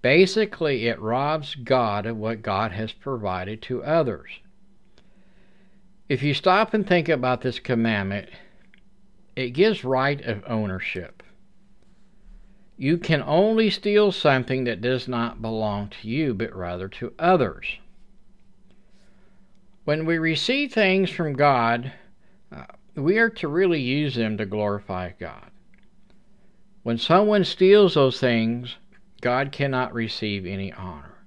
Basically, 0.00 0.88
it 0.88 0.98
robs 0.98 1.54
God 1.54 2.06
of 2.06 2.16
what 2.16 2.42
God 2.42 2.72
has 2.72 2.92
provided 2.92 3.60
to 3.62 3.84
others. 3.84 4.30
If 6.08 6.22
you 6.22 6.32
stop 6.32 6.72
and 6.72 6.86
think 6.86 7.08
about 7.08 7.42
this 7.42 7.58
commandment, 7.58 8.30
it 9.36 9.50
gives 9.50 9.84
right 9.84 10.20
of 10.22 10.42
ownership. 10.46 11.21
You 12.82 12.98
can 12.98 13.22
only 13.22 13.70
steal 13.70 14.10
something 14.10 14.64
that 14.64 14.80
does 14.80 15.06
not 15.06 15.40
belong 15.40 15.90
to 15.90 16.08
you, 16.08 16.34
but 16.34 16.52
rather 16.52 16.88
to 16.88 17.14
others. 17.16 17.78
When 19.84 20.04
we 20.04 20.18
receive 20.18 20.72
things 20.72 21.08
from 21.08 21.34
God, 21.34 21.92
uh, 22.50 22.64
we 22.96 23.18
are 23.18 23.30
to 23.30 23.46
really 23.46 23.80
use 23.80 24.16
them 24.16 24.36
to 24.36 24.46
glorify 24.46 25.12
God. 25.12 25.52
When 26.82 26.98
someone 26.98 27.44
steals 27.44 27.94
those 27.94 28.18
things, 28.18 28.74
God 29.20 29.52
cannot 29.52 29.94
receive 29.94 30.44
any 30.44 30.72
honor. 30.72 31.24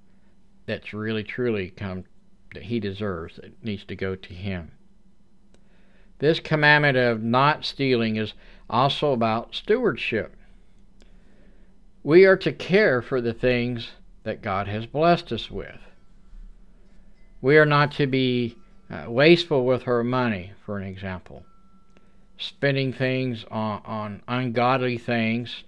That's 0.66 0.94
really 0.94 1.24
truly 1.24 1.70
come 1.70 2.04
that 2.54 2.64
he 2.64 2.82
deserves. 2.82 3.38
It 3.38 3.54
needs 3.64 3.86
to 3.86 3.96
go 3.96 4.18
to 4.18 4.34
him. 4.34 4.74
This 6.20 6.42
commandment 6.42 6.98
of 6.98 7.24
not 7.24 7.64
stealing 7.64 8.18
is 8.18 8.34
also 8.70 9.14
about 9.14 9.56
stewardship. 9.56 10.36
We 12.06 12.26
are 12.26 12.38
to 12.38 12.52
care 12.52 13.02
for 13.02 13.20
the 13.20 13.34
things 13.34 13.90
that 14.26 14.44
God 14.44 14.68
has 14.68 14.86
blessed 14.86 15.32
us 15.32 15.50
with. 15.50 15.80
We 17.42 17.58
are 17.58 17.66
not 17.66 17.94
to 17.94 18.06
be 18.06 18.60
uh, 18.92 19.06
wasteful 19.08 19.66
with 19.66 19.88
our 19.88 20.04
money, 20.04 20.52
for 20.64 20.78
an 20.78 20.86
example. 20.86 21.48
Spending 22.38 22.94
things 22.94 23.44
on, 23.50 23.82
on 23.86 24.22
ungodly 24.28 25.00
things 25.00 25.64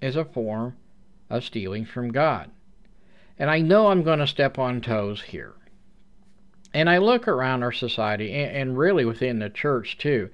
is 0.00 0.16
a 0.16 0.24
form 0.24 0.78
of 1.28 1.44
stealing 1.44 1.84
from 1.84 2.10
God. 2.10 2.50
And 3.38 3.50
I 3.50 3.60
know 3.60 3.88
I'm 3.88 4.02
going 4.02 4.20
to 4.20 4.26
step 4.26 4.58
on 4.58 4.80
toes 4.80 5.20
here. 5.20 5.52
And 6.72 6.88
I 6.88 6.96
look 6.96 7.28
around 7.28 7.62
our 7.62 7.72
society 7.72 8.32
and, 8.32 8.56
and 8.56 8.78
really 8.78 9.04
within 9.04 9.40
the 9.40 9.50
church 9.50 9.98
too. 9.98 10.30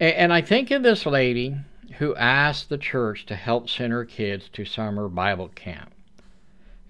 And, 0.00 0.32
I 0.32 0.40
think 0.40 0.70
of 0.70 0.82
this 0.82 1.06
lady 1.06 1.56
who 1.98 2.16
asked 2.16 2.68
the 2.68 2.78
church 2.78 3.26
to 3.26 3.36
help 3.36 3.70
send 3.70 3.92
her 3.92 4.04
kids 4.04 4.48
to 4.54 4.64
summer 4.64 5.08
Bible 5.08 5.48
camp 5.48 5.94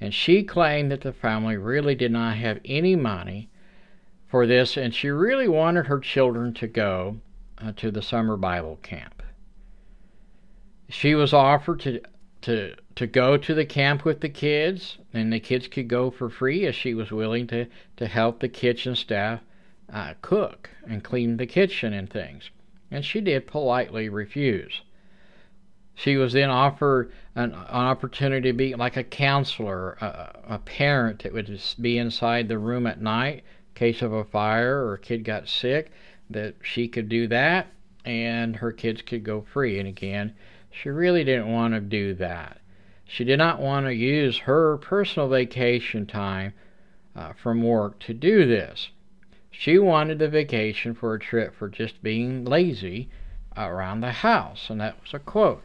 and 0.05 0.13
she 0.13 0.43
claimed 0.43 0.91
that 0.91 1.01
the 1.01 1.15
family 1.15 1.57
really 1.57 1.95
did 1.95 2.13
not 2.13 2.37
have 2.37 2.61
any 2.65 2.95
money 2.95 3.49
for 4.27 4.47
this, 4.47 4.77
and 4.77 4.95
she 4.95 5.09
really 5.09 5.49
wanted 5.49 5.87
her 5.87 5.99
children 5.99 6.53
to 6.53 6.67
go 6.67 7.17
uh, 7.57 7.73
to 7.77 7.91
the 7.91 8.03
summer 8.03 8.37
Bible 8.37 8.79
camp. 8.83 9.23
She 10.91 11.15
was 11.15 11.33
offered 11.33 11.81
to 11.81 12.03
to 12.43 12.75
to 12.97 13.07
go 13.07 13.39
to 13.39 13.55
the 13.55 13.65
camp 13.65 14.05
with 14.05 14.21
the 14.21 14.29
kids, 14.29 14.99
and 15.15 15.33
the 15.33 15.41
kids 15.41 15.69
could 15.69 15.89
go 15.89 16.11
for 16.11 16.29
free, 16.29 16.67
as 16.67 16.75
she 16.75 16.93
was 16.93 17.11
willing 17.11 17.47
to 17.47 17.67
to 17.97 18.07
help 18.07 18.41
the 18.41 18.49
kitchen 18.49 18.97
staff 18.97 19.41
uh, 19.91 20.13
cook 20.21 20.69
and 20.87 21.03
clean 21.03 21.39
the 21.39 21.47
kitchen 21.47 21.95
and 21.95 22.11
things. 22.11 22.51
And 22.95 23.05
she 23.05 23.21
did 23.21 23.49
politely 23.49 24.09
refuse. 24.09 24.83
She 25.97 26.17
was 26.17 26.33
then 26.33 26.49
offered 26.49 27.11
an, 27.35 27.53
an 27.53 27.57
opportunity 27.57 28.51
to 28.51 28.57
be 28.57 28.77
like 28.77 28.97
a 28.97 29.03
counselor, 29.03 29.95
a, 30.01 30.55
a 30.55 30.59
parent 30.61 31.25
that 31.25 31.33
would 31.33 31.61
be 31.81 31.99
inside 31.99 32.47
the 32.47 32.57
room 32.57 32.87
at 32.87 33.01
night 33.01 33.39
in 33.39 33.75
case 33.75 34.01
of 34.01 34.13
a 34.13 34.23
fire 34.23 34.85
or 34.85 34.95
a 34.95 34.99
kid 35.01 35.25
got 35.25 35.49
sick, 35.49 35.91
that 36.31 36.55
she 36.63 36.87
could 36.87 37.09
do 37.09 37.27
that 37.27 37.67
and 38.05 38.55
her 38.55 38.71
kids 38.71 39.03
could 39.03 39.25
go 39.25 39.41
free. 39.41 39.81
And 39.81 39.89
again, 39.89 40.33
she 40.71 40.89
really 40.89 41.25
didn't 41.25 41.53
want 41.53 41.75
to 41.75 41.81
do 41.81 42.15
that. 42.15 42.61
She 43.05 43.25
did 43.25 43.39
not 43.39 43.61
want 43.61 43.87
to 43.87 43.93
use 43.93 44.39
her 44.39 44.77
personal 44.77 45.29
vacation 45.29 46.07
time 46.07 46.55
uh, 47.17 47.33
from 47.33 47.61
work 47.61 47.99
to 48.01 48.15
do 48.15 48.47
this. 48.47 48.91
She 49.57 49.79
wanted 49.79 50.19
the 50.19 50.29
vacation 50.29 50.95
for 50.95 51.15
a 51.15 51.19
trip 51.21 51.55
for 51.55 51.69
just 51.69 52.03
being 52.03 52.45
lazy 52.45 53.09
around 53.57 54.01
the 54.01 54.11
house, 54.11 54.69
and 54.69 54.81
that 54.81 55.01
was 55.01 55.15
a 55.15 55.21
quote. 55.21 55.63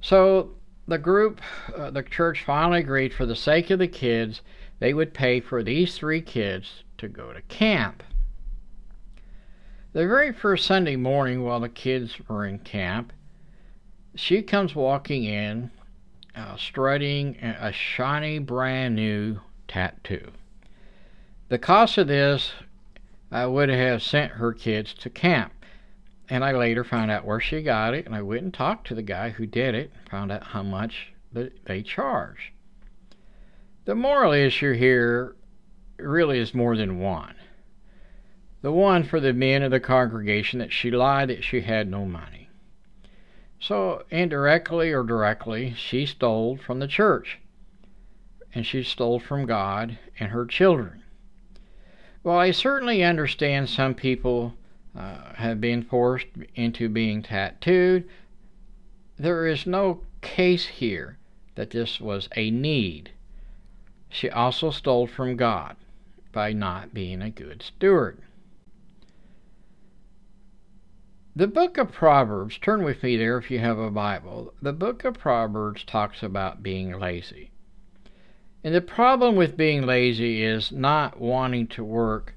So 0.00 0.52
the 0.88 0.98
group, 0.98 1.42
uh, 1.76 1.90
the 1.90 2.02
church 2.02 2.44
finally 2.44 2.80
agreed 2.80 3.12
for 3.12 3.26
the 3.26 3.36
sake 3.36 3.70
of 3.70 3.78
the 3.78 3.88
kids, 3.88 4.40
they 4.78 4.94
would 4.94 5.12
pay 5.12 5.40
for 5.40 5.62
these 5.62 5.96
three 5.96 6.22
kids 6.22 6.82
to 6.98 7.08
go 7.08 7.32
to 7.32 7.42
camp. 7.42 8.02
The 9.92 10.06
very 10.06 10.32
first 10.32 10.66
Sunday 10.66 10.96
morning 10.96 11.44
while 11.44 11.60
the 11.60 11.68
kids 11.68 12.18
were 12.28 12.46
in 12.46 12.58
camp, 12.60 13.12
she 14.14 14.42
comes 14.42 14.74
walking 14.74 15.24
in, 15.24 15.70
uh, 16.34 16.56
strutting 16.56 17.36
a 17.36 17.70
shiny 17.70 18.38
brand 18.38 18.96
new 18.96 19.40
tattoo. 19.68 20.32
The 21.48 21.58
cost 21.58 21.98
of 21.98 22.08
this 22.08 22.52
I 23.30 23.46
would 23.46 23.68
have 23.68 24.02
sent 24.02 24.32
her 24.32 24.52
kids 24.52 24.94
to 24.94 25.10
camp. 25.10 25.52
And 26.28 26.44
I 26.44 26.52
later 26.52 26.82
found 26.82 27.10
out 27.10 27.24
where 27.24 27.40
she 27.40 27.62
got 27.62 27.94
it, 27.94 28.06
and 28.06 28.14
I 28.14 28.22
went 28.22 28.42
and 28.42 28.52
talked 28.52 28.86
to 28.88 28.94
the 28.94 29.02
guy 29.02 29.30
who 29.30 29.46
did 29.46 29.74
it, 29.74 29.92
found 30.10 30.32
out 30.32 30.42
how 30.42 30.62
much 30.62 31.12
they 31.32 31.82
charge. 31.82 32.52
The 33.84 33.94
moral 33.94 34.32
issue 34.32 34.72
here 34.72 35.36
really 35.98 36.38
is 36.38 36.52
more 36.52 36.76
than 36.76 36.98
one. 36.98 37.36
The 38.62 38.72
one 38.72 39.04
for 39.04 39.20
the 39.20 39.32
men 39.32 39.62
of 39.62 39.70
the 39.70 39.78
congregation 39.78 40.58
that 40.58 40.72
she 40.72 40.90
lied 40.90 41.28
that 41.28 41.44
she 41.44 41.60
had 41.60 41.88
no 41.88 42.04
money. 42.04 42.48
So, 43.60 44.04
indirectly 44.10 44.92
or 44.92 45.04
directly, 45.04 45.72
she 45.74 46.06
stole 46.06 46.56
from 46.56 46.80
the 46.80 46.88
church, 46.88 47.38
and 48.52 48.66
she 48.66 48.82
stole 48.82 49.20
from 49.20 49.46
God 49.46 49.98
and 50.18 50.30
her 50.30 50.46
children. 50.46 51.02
Well, 52.26 52.40
I 52.40 52.50
certainly 52.50 53.04
understand 53.04 53.68
some 53.68 53.94
people 53.94 54.54
uh, 54.98 55.34
have 55.34 55.60
been 55.60 55.84
forced 55.84 56.26
into 56.56 56.88
being 56.88 57.22
tattooed. 57.22 58.08
There 59.16 59.46
is 59.46 59.64
no 59.64 60.00
case 60.22 60.66
here 60.66 61.18
that 61.54 61.70
this 61.70 62.00
was 62.00 62.28
a 62.34 62.50
need. 62.50 63.12
She 64.08 64.28
also 64.28 64.72
stole 64.72 65.06
from 65.06 65.36
God 65.36 65.76
by 66.32 66.52
not 66.52 66.92
being 66.92 67.22
a 67.22 67.30
good 67.30 67.62
steward. 67.62 68.18
The 71.36 71.46
book 71.46 71.78
of 71.78 71.92
Proverbs, 71.92 72.58
turn 72.58 72.82
with 72.82 73.04
me 73.04 73.16
there 73.16 73.38
if 73.38 73.52
you 73.52 73.60
have 73.60 73.78
a 73.78 73.88
Bible. 73.88 74.52
The 74.60 74.72
book 74.72 75.04
of 75.04 75.16
Proverbs 75.16 75.84
talks 75.84 76.24
about 76.24 76.60
being 76.60 76.98
lazy. 76.98 77.52
And 78.66 78.74
the 78.74 78.80
problem 78.80 79.36
with 79.36 79.56
being 79.56 79.86
lazy 79.86 80.42
is 80.42 80.72
not 80.72 81.20
wanting 81.20 81.68
to 81.68 81.84
work 81.84 82.34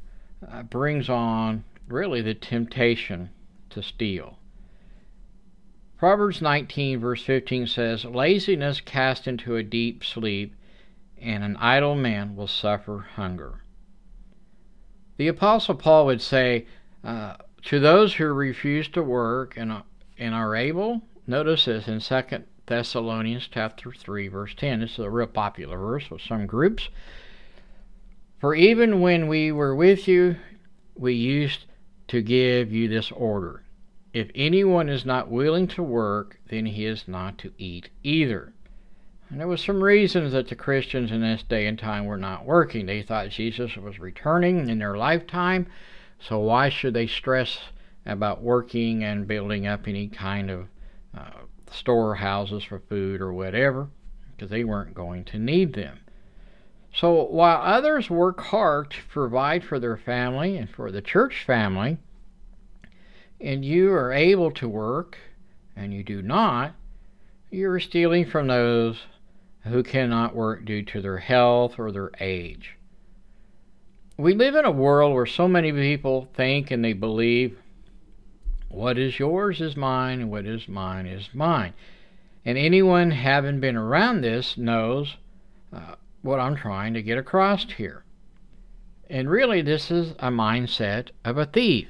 uh, 0.47 0.61
brings 0.61 1.09
on 1.09 1.63
really 1.87 2.21
the 2.21 2.35
temptation 2.35 3.31
to 3.71 3.81
steal. 3.81 4.37
Proverbs 5.97 6.39
19, 6.39 6.99
verse 6.99 7.23
15 7.23 7.65
says, 7.65 8.05
Laziness 8.05 8.79
cast 8.79 9.27
into 9.27 9.55
a 9.55 9.63
deep 9.63 10.03
sleep, 10.03 10.53
and 11.19 11.43
an 11.43 11.57
idle 11.57 11.95
man 11.95 12.35
will 12.35 12.45
suffer 12.45 13.07
hunger. 13.15 13.63
The 15.17 15.29
Apostle 15.29 15.73
Paul 15.73 16.05
would 16.05 16.21
say, 16.21 16.67
uh, 17.03 17.37
To 17.63 17.79
those 17.79 18.13
who 18.13 18.27
refuse 18.27 18.87
to 18.89 19.01
work 19.01 19.57
and, 19.57 19.81
and 20.19 20.35
are 20.35 20.55
able, 20.55 21.01
notice 21.25 21.65
this 21.65 21.87
in 21.87 21.99
2 21.99 22.43
Thessalonians 22.69 23.49
chapter 23.51 23.91
3 23.91 24.27
verse 24.27 24.53
10. 24.55 24.81
This 24.81 24.93
is 24.93 24.99
a 24.99 25.09
real 25.09 25.25
popular 25.25 25.77
verse 25.77 26.11
with 26.11 26.21
some 26.21 26.45
groups. 26.45 26.89
For 28.39 28.53
even 28.53 29.01
when 29.01 29.27
we 29.27 29.51
were 29.51 29.75
with 29.75 30.07
you, 30.07 30.37
we 30.95 31.15
used 31.15 31.65
to 32.09 32.21
give 32.21 32.71
you 32.71 32.87
this 32.87 33.11
order. 33.11 33.63
If 34.13 34.29
anyone 34.35 34.87
is 34.87 35.03
not 35.03 35.31
willing 35.31 35.67
to 35.69 35.81
work, 35.81 36.39
then 36.47 36.67
he 36.67 36.85
is 36.85 37.07
not 37.07 37.39
to 37.39 37.51
eat 37.57 37.89
either. 38.03 38.53
And 39.29 39.39
there 39.39 39.47
was 39.47 39.63
some 39.63 39.83
reasons 39.83 40.33
that 40.33 40.47
the 40.47 40.55
Christians 40.55 41.11
in 41.11 41.21
this 41.21 41.41
day 41.41 41.65
and 41.65 41.77
time 41.77 42.05
were 42.05 42.17
not 42.17 42.45
working. 42.45 42.85
They 42.85 43.01
thought 43.01 43.29
Jesus 43.29 43.77
was 43.77 43.99
returning 43.99 44.69
in 44.69 44.77
their 44.77 44.95
lifetime, 44.95 45.65
so 46.19 46.37
why 46.37 46.69
should 46.69 46.93
they 46.93 47.07
stress 47.07 47.59
about 48.05 48.43
working 48.43 49.03
and 49.03 49.27
building 49.27 49.65
up 49.65 49.87
any 49.87 50.07
kind 50.07 50.51
of 50.51 50.67
uh, 51.17 51.31
storehouses 51.73 52.63
for 52.63 52.79
food 52.79 53.21
or 53.21 53.33
whatever 53.33 53.87
because 54.35 54.49
they 54.49 54.63
weren't 54.63 54.93
going 54.93 55.25
to 55.25 55.37
need 55.37 55.73
them. 55.73 55.99
So 56.93 57.23
while 57.25 57.61
others 57.61 58.09
work 58.09 58.39
hard 58.41 58.91
to 58.91 58.97
provide 59.09 59.63
for 59.63 59.79
their 59.79 59.97
family 59.97 60.57
and 60.57 60.69
for 60.69 60.91
the 60.91 61.01
church 61.01 61.43
family, 61.45 61.97
and 63.39 63.63
you 63.63 63.91
are 63.93 64.11
able 64.11 64.51
to 64.51 64.67
work 64.67 65.17
and 65.75 65.93
you 65.93 66.03
do 66.03 66.21
not, 66.21 66.73
you 67.51 67.69
are 67.69 67.79
stealing 67.79 68.25
from 68.25 68.47
those 68.47 68.97
who 69.61 69.83
cannot 69.83 70.35
work 70.35 70.65
due 70.65 70.83
to 70.83 71.01
their 71.01 71.17
health 71.17 71.77
or 71.77 71.91
their 71.91 72.11
age. 72.19 72.75
We 74.17 74.33
live 74.33 74.55
in 74.55 74.65
a 74.65 74.71
world 74.71 75.13
where 75.13 75.25
so 75.25 75.47
many 75.47 75.71
people 75.71 76.27
think 76.33 76.71
and 76.71 76.83
they 76.83 76.93
believe 76.93 77.57
what 78.69 78.97
is 78.97 79.19
yours 79.19 79.61
is 79.61 79.75
mine, 79.75 80.21
and 80.21 80.31
what 80.31 80.45
is 80.45 80.67
mine 80.67 81.05
is 81.05 81.29
mine. 81.33 81.73
And 82.45 82.57
anyone 82.57 83.11
having 83.11 83.59
been 83.59 83.75
around 83.75 84.21
this 84.21 84.57
knows 84.57 85.17
uh, 85.73 85.95
what 86.21 86.39
I'm 86.39 86.55
trying 86.55 86.93
to 86.93 87.03
get 87.03 87.17
across 87.17 87.65
here. 87.73 88.03
And 89.09 89.29
really, 89.29 89.61
this 89.61 89.89
is 89.89 90.11
a 90.19 90.29
mindset 90.29 91.09
of 91.25 91.37
a 91.37 91.45
thief. 91.45 91.87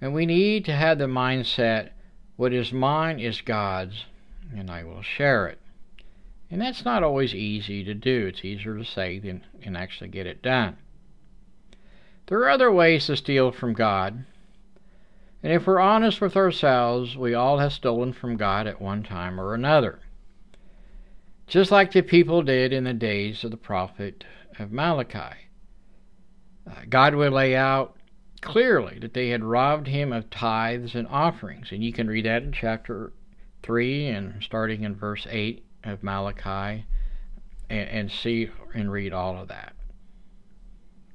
And 0.00 0.14
we 0.14 0.24
need 0.24 0.64
to 0.66 0.72
have 0.72 0.98
the 0.98 1.04
mindset 1.04 1.90
what 2.36 2.52
is 2.54 2.72
mine 2.72 3.20
is 3.20 3.42
God's, 3.42 4.06
and 4.56 4.70
I 4.70 4.82
will 4.84 5.02
share 5.02 5.46
it. 5.46 5.58
And 6.50 6.60
that's 6.60 6.84
not 6.84 7.02
always 7.02 7.34
easy 7.34 7.84
to 7.84 7.92
do. 7.92 8.26
It's 8.28 8.44
easier 8.44 8.78
to 8.78 8.84
say 8.84 9.18
than, 9.18 9.44
than 9.62 9.76
actually 9.76 10.08
get 10.08 10.26
it 10.26 10.42
done. 10.42 10.78
There 12.26 12.38
are 12.38 12.48
other 12.48 12.72
ways 12.72 13.06
to 13.06 13.16
steal 13.16 13.52
from 13.52 13.74
God, 13.74 14.24
and 15.42 15.52
if 15.52 15.66
we're 15.66 15.80
honest 15.80 16.20
with 16.20 16.36
ourselves, 16.36 17.16
we 17.16 17.34
all 17.34 17.58
have 17.58 17.72
stolen 17.72 18.12
from 18.12 18.36
God 18.36 18.66
at 18.66 18.80
one 18.80 19.02
time 19.02 19.40
or 19.40 19.54
another. 19.54 20.00
Just 21.46 21.70
like 21.70 21.92
the 21.92 22.02
people 22.02 22.42
did 22.42 22.72
in 22.72 22.84
the 22.84 22.94
days 22.94 23.42
of 23.42 23.50
the 23.50 23.56
prophet 23.56 24.24
of 24.58 24.70
Malachi. 24.70 25.48
Uh, 26.66 26.82
God 26.88 27.14
would 27.14 27.32
lay 27.32 27.56
out 27.56 27.96
clearly 28.40 28.98
that 29.00 29.14
they 29.14 29.30
had 29.30 29.42
robbed 29.42 29.86
him 29.86 30.12
of 30.12 30.30
tithes 30.30 30.94
and 30.94 31.08
offerings. 31.08 31.72
And 31.72 31.82
you 31.82 31.92
can 31.92 32.08
read 32.08 32.26
that 32.26 32.42
in 32.42 32.52
chapter 32.52 33.12
3 33.62 34.08
and 34.08 34.42
starting 34.42 34.84
in 34.84 34.94
verse 34.94 35.26
8 35.28 35.64
of 35.84 36.02
Malachi 36.02 36.84
and, 37.68 37.88
and 37.88 38.10
see 38.10 38.50
and 38.74 38.92
read 38.92 39.12
all 39.12 39.40
of 39.40 39.48
that. 39.48 39.74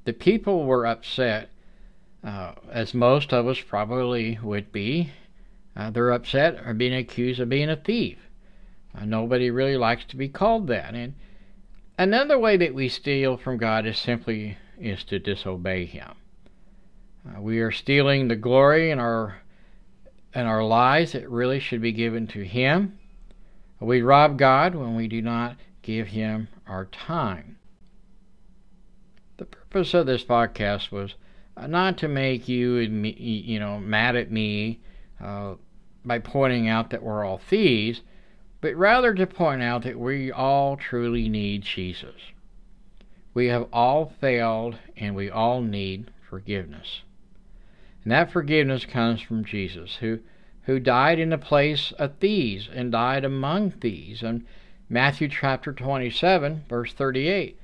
The 0.06 0.14
people 0.14 0.66
were 0.66 0.86
upset 0.86 1.50
uh, 2.26 2.54
as 2.72 2.94
most 2.94 3.32
of 3.32 3.48
us 3.48 3.62
probably 3.62 4.40
would 4.42 4.72
be. 4.72 5.12
Uh, 5.76 5.92
they're 5.92 6.12
upset 6.12 6.56
or 6.66 6.74
being 6.74 6.96
accused 6.96 7.40
of 7.40 7.50
being 7.50 7.70
a 7.70 7.76
thief. 7.76 8.18
Uh, 8.98 9.06
nobody 9.06 9.52
really 9.52 9.78
likes 9.78 10.06
to 10.06 10.16
be 10.16 10.28
called 10.28 10.68
that. 10.68 10.96
And 10.96 11.14
another 12.00 12.40
way 12.40 12.58
that 12.58 12.74
we 12.74 12.90
steal 12.90 13.38
from 13.38 13.58
God 13.58 13.86
is 13.86 14.00
simply 14.00 14.58
is 14.80 15.04
to 15.06 15.20
disobey 15.20 15.86
Him. 15.86 16.14
Uh, 17.28 17.42
we 17.42 17.60
are 17.60 17.72
stealing 17.72 18.28
the 18.28 18.36
glory 18.36 18.90
in 18.90 19.00
our 19.00 19.42
in 20.34 20.46
our 20.46 20.64
lives 20.64 21.14
that 21.14 21.30
really 21.30 21.60
should 21.60 21.82
be 21.82 21.94
given 21.94 22.28
to 22.28 22.44
Him. 22.44 22.98
We 23.80 24.02
rob 24.02 24.38
God 24.38 24.76
when 24.76 24.96
we 24.96 25.08
do 25.08 25.22
not 25.22 25.58
give 25.82 26.08
Him 26.08 26.50
our 26.68 26.86
time. 26.86 27.58
The 29.38 29.46
purpose 29.46 29.94
of 29.94 30.06
this 30.06 30.24
podcast 30.24 30.92
was 30.92 31.16
not 31.68 31.98
to 32.00 32.08
make 32.08 32.48
you 32.48 32.76
you 32.78 33.60
know 33.60 33.80
mad 33.80 34.16
at 34.16 34.32
me 34.32 34.80
uh, 35.22 35.56
by 36.04 36.20
pointing 36.20 36.68
out 36.68 36.90
that 36.90 37.04
we're 37.04 37.24
all 37.24 37.38
thieves, 37.38 38.02
but 38.62 38.76
rather 38.76 39.14
to 39.14 39.26
point 39.28 39.62
out 39.62 39.84
that 39.84 40.00
we 40.00 40.32
all 40.32 40.78
truly 40.78 41.30
need 41.30 41.64
Jesus. 41.64 42.16
We 43.34 43.48
have 43.48 43.68
all 43.74 44.14
failed 44.22 44.78
and 44.96 45.16
we 45.16 45.30
all 45.30 45.62
need 45.62 46.12
forgiveness. 46.30 47.02
And 48.04 48.12
that 48.12 48.32
forgiveness 48.32 48.86
comes 48.86 49.22
from 49.22 49.44
Jesus, 49.44 49.98
who, 49.98 50.20
who 50.64 50.80
died 50.80 51.20
in 51.20 51.30
the 51.30 51.38
place 51.38 51.92
of 51.94 52.18
thieves 52.18 52.70
and 52.72 52.92
died 52.92 53.26
among 53.26 53.72
thieves. 53.72 54.24
And 54.24 54.46
Matthew 54.88 55.28
chapter 55.28 55.74
27, 55.74 56.66
verse 56.70 56.94
38. 56.94 57.60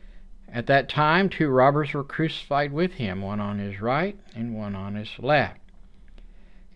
At 0.53 0.67
that 0.67 0.89
time, 0.89 1.29
two 1.29 1.47
robbers 1.49 1.93
were 1.93 2.03
crucified 2.03 2.73
with 2.73 2.93
him, 2.93 3.21
one 3.21 3.39
on 3.39 3.59
his 3.59 3.79
right 3.79 4.19
and 4.35 4.53
one 4.53 4.75
on 4.75 4.95
his 4.95 5.17
left. 5.17 5.61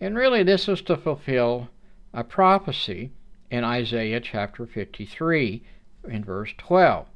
And 0.00 0.16
really, 0.16 0.42
this 0.42 0.66
was 0.66 0.80
to 0.82 0.96
fulfill 0.96 1.68
a 2.14 2.24
prophecy 2.24 3.12
in 3.50 3.64
Isaiah 3.64 4.20
chapter 4.20 4.66
53, 4.66 5.62
in 6.08 6.24
verse 6.24 6.54
12. 6.56 7.06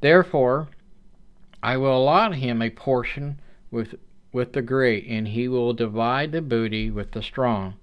Therefore, 0.00 0.68
I 1.62 1.76
will 1.76 1.96
allot 1.96 2.34
him 2.34 2.60
a 2.60 2.70
portion 2.70 3.40
with, 3.70 3.94
with 4.32 4.54
the 4.54 4.62
great, 4.62 5.06
and 5.06 5.28
he 5.28 5.46
will 5.46 5.72
divide 5.72 6.32
the 6.32 6.42
booty 6.42 6.90
with 6.90 7.12
the 7.12 7.22
strong, 7.22 7.74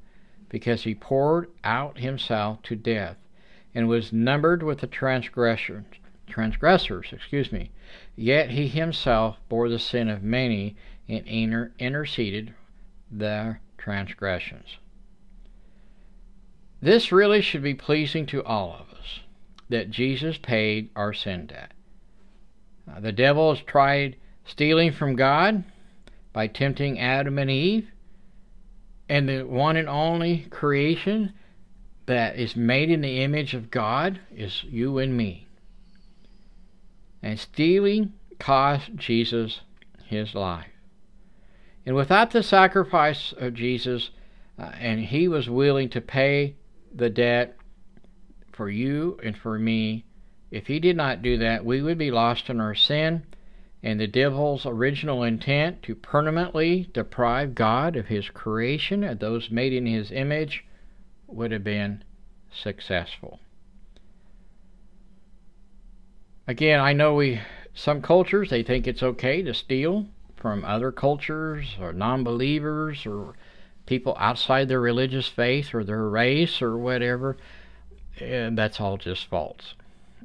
because 0.50 0.84
he 0.84 0.94
poured 0.94 1.50
out 1.64 2.00
himself 2.00 2.62
to 2.64 2.76
death, 2.76 3.18
and 3.74 3.88
was 3.88 4.12
numbered 4.12 4.62
with 4.62 4.80
the 4.80 4.88
transgressors. 4.88 5.86
Transgressors, 6.28 7.10
excuse 7.12 7.52
me. 7.52 7.72
Yet 8.16 8.52
he 8.52 8.68
himself 8.68 9.38
bore 9.50 9.70
the 9.70 9.80
sin 9.80 10.10
of 10.10 10.24
many 10.24 10.76
and 11.08 11.26
inter- 11.28 11.72
interceded 11.80 12.54
their 13.12 13.62
transgressions. 13.78 14.78
This 16.82 17.12
really 17.12 17.42
should 17.42 17.64
be 17.64 17.74
pleasing 17.74 18.26
to 18.28 18.44
all 18.44 18.74
of 18.74 18.98
us 18.98 19.20
that 19.70 19.90
Jesus 19.90 20.38
paid 20.38 20.90
our 20.96 21.14
sin 21.14 21.48
debt. 21.48 21.72
Uh, 22.92 23.00
the 23.00 23.12
devil 23.12 23.54
has 23.54 23.64
tried 23.64 24.18
stealing 24.46 24.92
from 24.92 25.16
God 25.16 25.64
by 26.34 26.48
tempting 26.48 27.00
Adam 27.00 27.38
and 27.38 27.50
Eve, 27.50 27.90
and 29.08 29.30
the 29.30 29.44
one 29.44 29.78
and 29.78 29.88
only 29.88 30.48
creation 30.50 31.34
that 32.06 32.38
is 32.38 32.56
made 32.56 32.92
in 32.92 33.02
the 33.02 33.22
image 33.22 33.54
of 33.54 33.72
God 33.72 34.20
is 34.36 34.64
you 34.64 34.98
and 34.98 35.16
me. 35.16 35.43
And 37.24 37.40
stealing 37.40 38.14
cost 38.38 38.96
Jesus 38.96 39.62
his 40.06 40.36
life. 40.36 40.68
And 41.86 41.96
without 41.96 42.32
the 42.32 42.44
sacrifice 42.44 43.34
of 43.38 43.54
Jesus, 43.54 44.12
uh, 44.60 44.72
and 44.80 45.00
he 45.00 45.28
was 45.28 45.50
willing 45.50 45.90
to 45.90 46.02
pay 46.02 46.56
the 46.94 47.10
debt 47.10 47.58
for 48.52 48.70
you 48.70 49.20
and 49.24 49.38
for 49.38 49.58
me, 49.58 50.06
if 50.52 50.68
he 50.68 50.80
did 50.80 50.96
not 50.96 51.24
do 51.24 51.38
that, 51.38 51.66
we 51.66 51.82
would 51.82 51.98
be 51.98 52.12
lost 52.12 52.50
in 52.50 52.62
our 52.62 52.76
sin, 52.76 53.24
and 53.82 54.00
the 54.00 54.08
devil's 54.08 54.66
original 54.66 55.24
intent 55.24 55.82
to 55.84 55.96
permanently 55.96 56.90
deprive 56.94 57.56
God 57.56 57.96
of 57.96 58.08
his 58.08 58.30
creation 58.30 59.04
and 59.04 59.20
those 59.20 59.50
made 59.50 59.74
in 59.74 59.86
his 59.86 60.12
image 60.12 60.64
would 61.28 61.52
have 61.52 61.64
been 61.64 62.04
successful. 62.52 63.40
Again, 66.48 66.80
I 66.80 66.94
know 66.94 67.16
we 67.16 67.40
some 67.74 68.02
cultures 68.02 68.50
they 68.50 68.64
think 68.64 68.86
it's 68.86 69.02
okay 69.02 69.42
to 69.42 69.54
steal 69.54 70.08
from 70.36 70.66
other 70.66 70.92
cultures 70.92 71.78
or 71.80 71.94
non-believers 71.94 73.06
or 73.06 73.34
people 73.86 74.16
outside 74.20 74.68
their 74.68 74.82
religious 74.82 75.28
faith 75.28 75.74
or 75.74 75.84
their 75.84 76.08
race 76.10 76.62
or 76.62 76.78
whatever, 76.78 77.38
and 78.20 78.58
that's 78.58 78.80
all 78.80 78.98
just 78.98 79.26
false. 79.26 79.74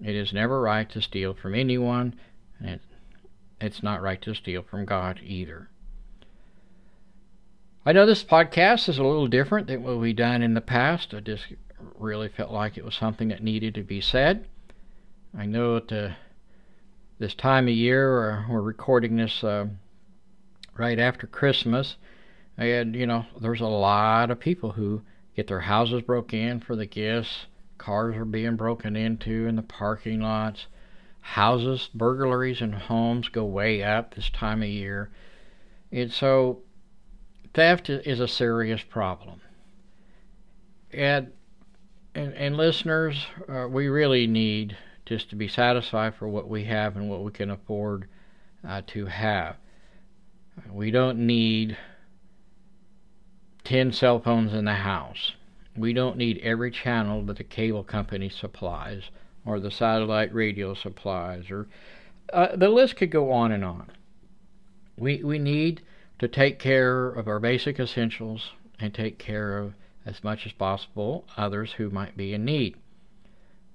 It 0.05 0.15
is 0.15 0.33
never 0.33 0.61
right 0.61 0.89
to 0.91 1.01
steal 1.01 1.35
from 1.35 1.55
anyone, 1.55 2.15
and 2.61 2.81
it's 3.61 3.83
not 3.83 4.03
right 4.03 4.21
to 4.23 4.35
steal 4.35 4.63
from 4.63 4.85
God 4.85 5.21
either. 5.23 5.69
I 7.87 7.93
know 7.93 8.07
this 8.07 8.25
podcast 8.25 8.89
is 8.89 8.99
a 8.99 9.05
little 9.05 9.29
different 9.29 9.69
than 9.69 9.83
what 9.83 9.99
we've 9.99 10.15
done 10.15 10.43
in 10.43 10.55
the 10.55 10.61
past. 10.61 11.15
I 11.15 11.21
just 11.21 11.47
really 11.97 12.29
felt 12.29 12.51
like 12.51 12.77
it 12.77 12.85
was 12.85 12.95
something 12.95 13.29
that 13.29 13.43
needed 13.43 13.75
to 13.77 13.83
be 13.83 14.01
said. 14.01 14.47
I 15.37 15.47
know 15.47 15.77
at 15.77 15.93
uh, 15.93 16.11
this 17.19 17.35
time 17.35 17.69
of 17.69 17.75
year, 17.75 18.31
uh, 18.31 18.45
we're 18.49 18.61
recording 18.61 19.17
this 19.17 19.43
uh, 19.43 19.67
right 20.77 20.99
after 20.99 21.27
Christmas, 21.27 21.97
and 22.57 22.95
you 22.95 23.07
know, 23.07 23.27
there's 23.41 23.61
a 23.61 23.67
lot 23.67 24.31
of 24.31 24.41
people 24.41 24.73
who 24.73 25.03
get 25.37 25.47
their 25.47 25.61
houses 25.61 26.03
broke 26.03 26.33
in 26.33 26.61
for 26.61 26.77
the 26.77 26.87
gifts 26.87 27.47
Cars 27.79 28.17
are 28.17 28.25
being 28.25 28.57
broken 28.57 28.97
into 28.97 29.47
in 29.47 29.57
the 29.57 29.63
parking 29.63 30.21
lots. 30.21 30.67
Houses, 31.21 31.89
burglaries, 31.95 32.61
and 32.61 32.75
homes 32.75 33.29
go 33.29 33.45
way 33.45 33.83
up 33.83 34.15
this 34.15 34.31
time 34.31 34.63
of 34.63 34.69
year. 34.69 35.11
And 35.93 36.13
so 36.13 36.63
theft 37.55 37.89
is 37.89 38.21
a 38.21 38.29
serious 38.29 38.83
problem. 38.83 39.41
And, 40.93 41.33
and, 42.15 42.35
and 42.35 42.57
listeners, 42.57 43.27
uh, 43.49 43.69
we 43.69 43.89
really 43.89 44.27
need 44.27 44.77
just 45.09 45.31
to 45.31 45.37
be 45.37 45.49
satisfied 45.49 46.15
for 46.15 46.29
what 46.29 46.49
we 46.49 46.65
have 46.65 46.97
and 46.97 47.09
what 47.09 47.25
we 47.25 47.31
can 47.31 47.51
afford 47.51 48.07
uh, 48.67 48.83
to 48.87 49.07
have. 49.07 49.57
We 50.71 50.91
don't 50.91 51.27
need 51.27 51.77
10 53.65 53.93
cell 53.93 54.21
phones 54.21 54.53
in 54.53 54.65
the 54.65 54.75
house. 54.75 55.33
We 55.77 55.93
don't 55.93 56.17
need 56.17 56.39
every 56.39 56.71
channel 56.71 57.23
that 57.27 57.39
the 57.39 57.45
cable 57.45 57.85
company 57.85 58.29
supplies 58.29 59.05
or 59.47 59.61
the 59.61 59.71
satellite 59.71 60.35
radio 60.35 60.75
supplies 60.75 61.51
or 61.51 61.69
uh, 62.33 62.57
the 62.57 62.69
list 62.69 62.97
could 62.97 63.11
go 63.11 63.31
on 63.33 63.53
and 63.53 63.65
on. 63.65 63.91
We 64.97 65.23
we 65.23 65.39
need 65.39 65.83
to 66.19 66.29
take 66.29 66.59
care 66.59 67.09
of 67.09 67.29
our 67.29 67.39
basic 67.39 67.79
essentials 67.79 68.51
and 68.81 68.93
take 68.93 69.19
care 69.19 69.59
of 69.59 69.75
as 70.05 70.25
much 70.25 70.45
as 70.45 70.53
possible 70.53 71.25
others 71.37 71.73
who 71.73 71.91
might 71.91 72.17
be 72.17 72.35
in 72.35 72.45
need. 72.45 72.77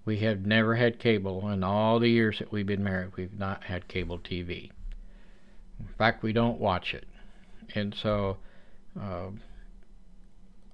We 0.06 0.18
have 0.20 0.46
never 0.46 0.76
had 0.76 1.00
cable 1.00 1.50
in 1.50 1.64
all 1.64 2.00
the 2.00 2.10
years 2.10 2.40
that 2.40 2.52
we've 2.52 2.66
been 2.66 2.84
married. 2.84 3.16
We've 3.16 3.38
not 3.38 3.64
had 3.64 3.88
cable 3.88 4.20
TV. 4.20 4.72
In 5.80 5.88
fact, 5.98 6.24
we 6.24 6.34
don't 6.34 6.60
watch 6.60 6.94
it, 6.94 7.08
and 7.76 7.94
so. 7.96 8.38
Uh, 9.00 9.30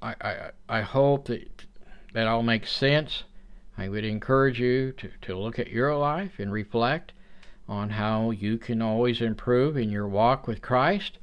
I, 0.02 0.16
I, 0.22 0.52
I 0.70 0.82
hope 0.82 1.26
that 1.26 1.66
that 2.14 2.28
all 2.28 2.44
makes 2.44 2.72
sense. 2.72 3.24
I 3.78 3.90
would 3.90 4.04
encourage 4.04 4.60
you 4.60 4.94
to, 4.94 5.10
to 5.22 5.38
look 5.38 5.60
at 5.60 5.70
your 5.70 5.96
life 5.96 6.40
and 6.40 6.52
reflect 6.52 7.12
on 7.68 7.92
how 7.92 8.32
you 8.32 8.58
can 8.58 8.82
always 8.82 9.22
improve 9.22 9.78
in 9.78 9.90
your 9.90 10.08
walk 10.08 10.48
with 10.48 10.62
Christ 10.62 11.18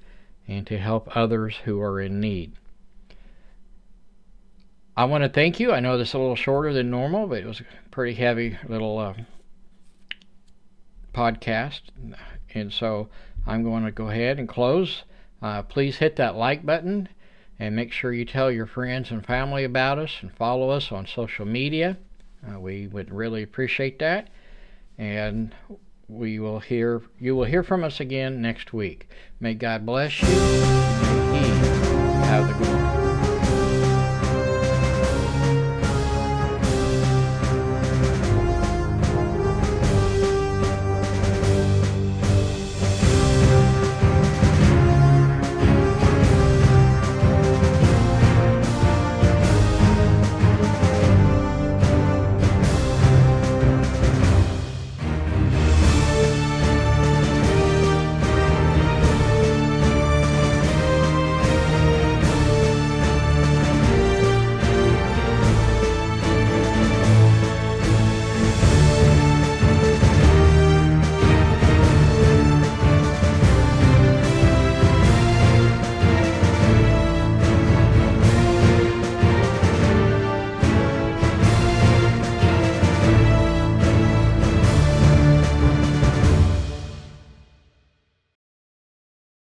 and 0.47 0.67
to 0.67 0.79
help 0.79 1.17
others 1.17 1.57
who 1.65 1.81
are 1.81 2.01
in 2.01 2.21
need. 2.21 2.53
I 4.97 5.05
want 5.05 5.25
to 5.25 5.29
thank 5.29 5.61
you. 5.61 5.73
I 5.73 5.81
know 5.81 5.99
this 5.99 6.09
is 6.09 6.15
a 6.15 6.19
little 6.19 6.37
shorter 6.37 6.73
than 6.73 6.91
normal, 6.91 7.27
but 7.27 7.39
it 7.39 7.47
was 7.47 7.61
a 7.61 7.65
pretty 7.91 8.15
heavy 8.15 8.57
little 8.67 8.99
uh, 8.99 9.15
podcast. 11.13 11.83
And 12.55 12.73
so 12.73 13.09
I'm 13.47 13.63
going 13.63 13.85
to 13.85 13.93
go 13.93 14.09
ahead 14.09 14.39
and 14.39 14.49
close. 14.49 15.03
Uh, 15.43 15.63
please 15.63 15.97
hit 15.97 16.17
that 16.17 16.35
like 16.37 16.65
button 16.65 17.11
and 17.59 17.77
make 17.77 17.93
sure 17.93 18.13
you 18.13 18.25
tell 18.25 18.51
your 18.51 18.67
friends 18.67 19.11
and 19.11 19.25
family 19.25 19.65
about 19.65 19.99
us 19.99 20.13
and 20.23 20.33
follow 20.35 20.71
us 20.71 20.91
on 20.91 21.07
social 21.07 21.45
media. 21.45 21.99
Uh, 22.49 22.59
we 22.59 22.87
would 22.87 23.13
really 23.13 23.43
appreciate 23.43 23.99
that. 23.99 24.29
And 24.97 25.55
we 26.09 26.39
will 26.39 26.61
hear 26.61 27.03
you 27.19 27.35
will 27.37 27.45
hear 27.45 27.63
from 27.63 27.85
us 27.85 28.01
again 28.01 28.41
next 28.41 28.73
week. 28.73 29.09
May 29.41 29.55
God 29.55 29.85
bless 29.85 30.23
you. 30.23 30.29
Have 32.25 32.49
the 32.49 32.65
glory. 32.65 32.86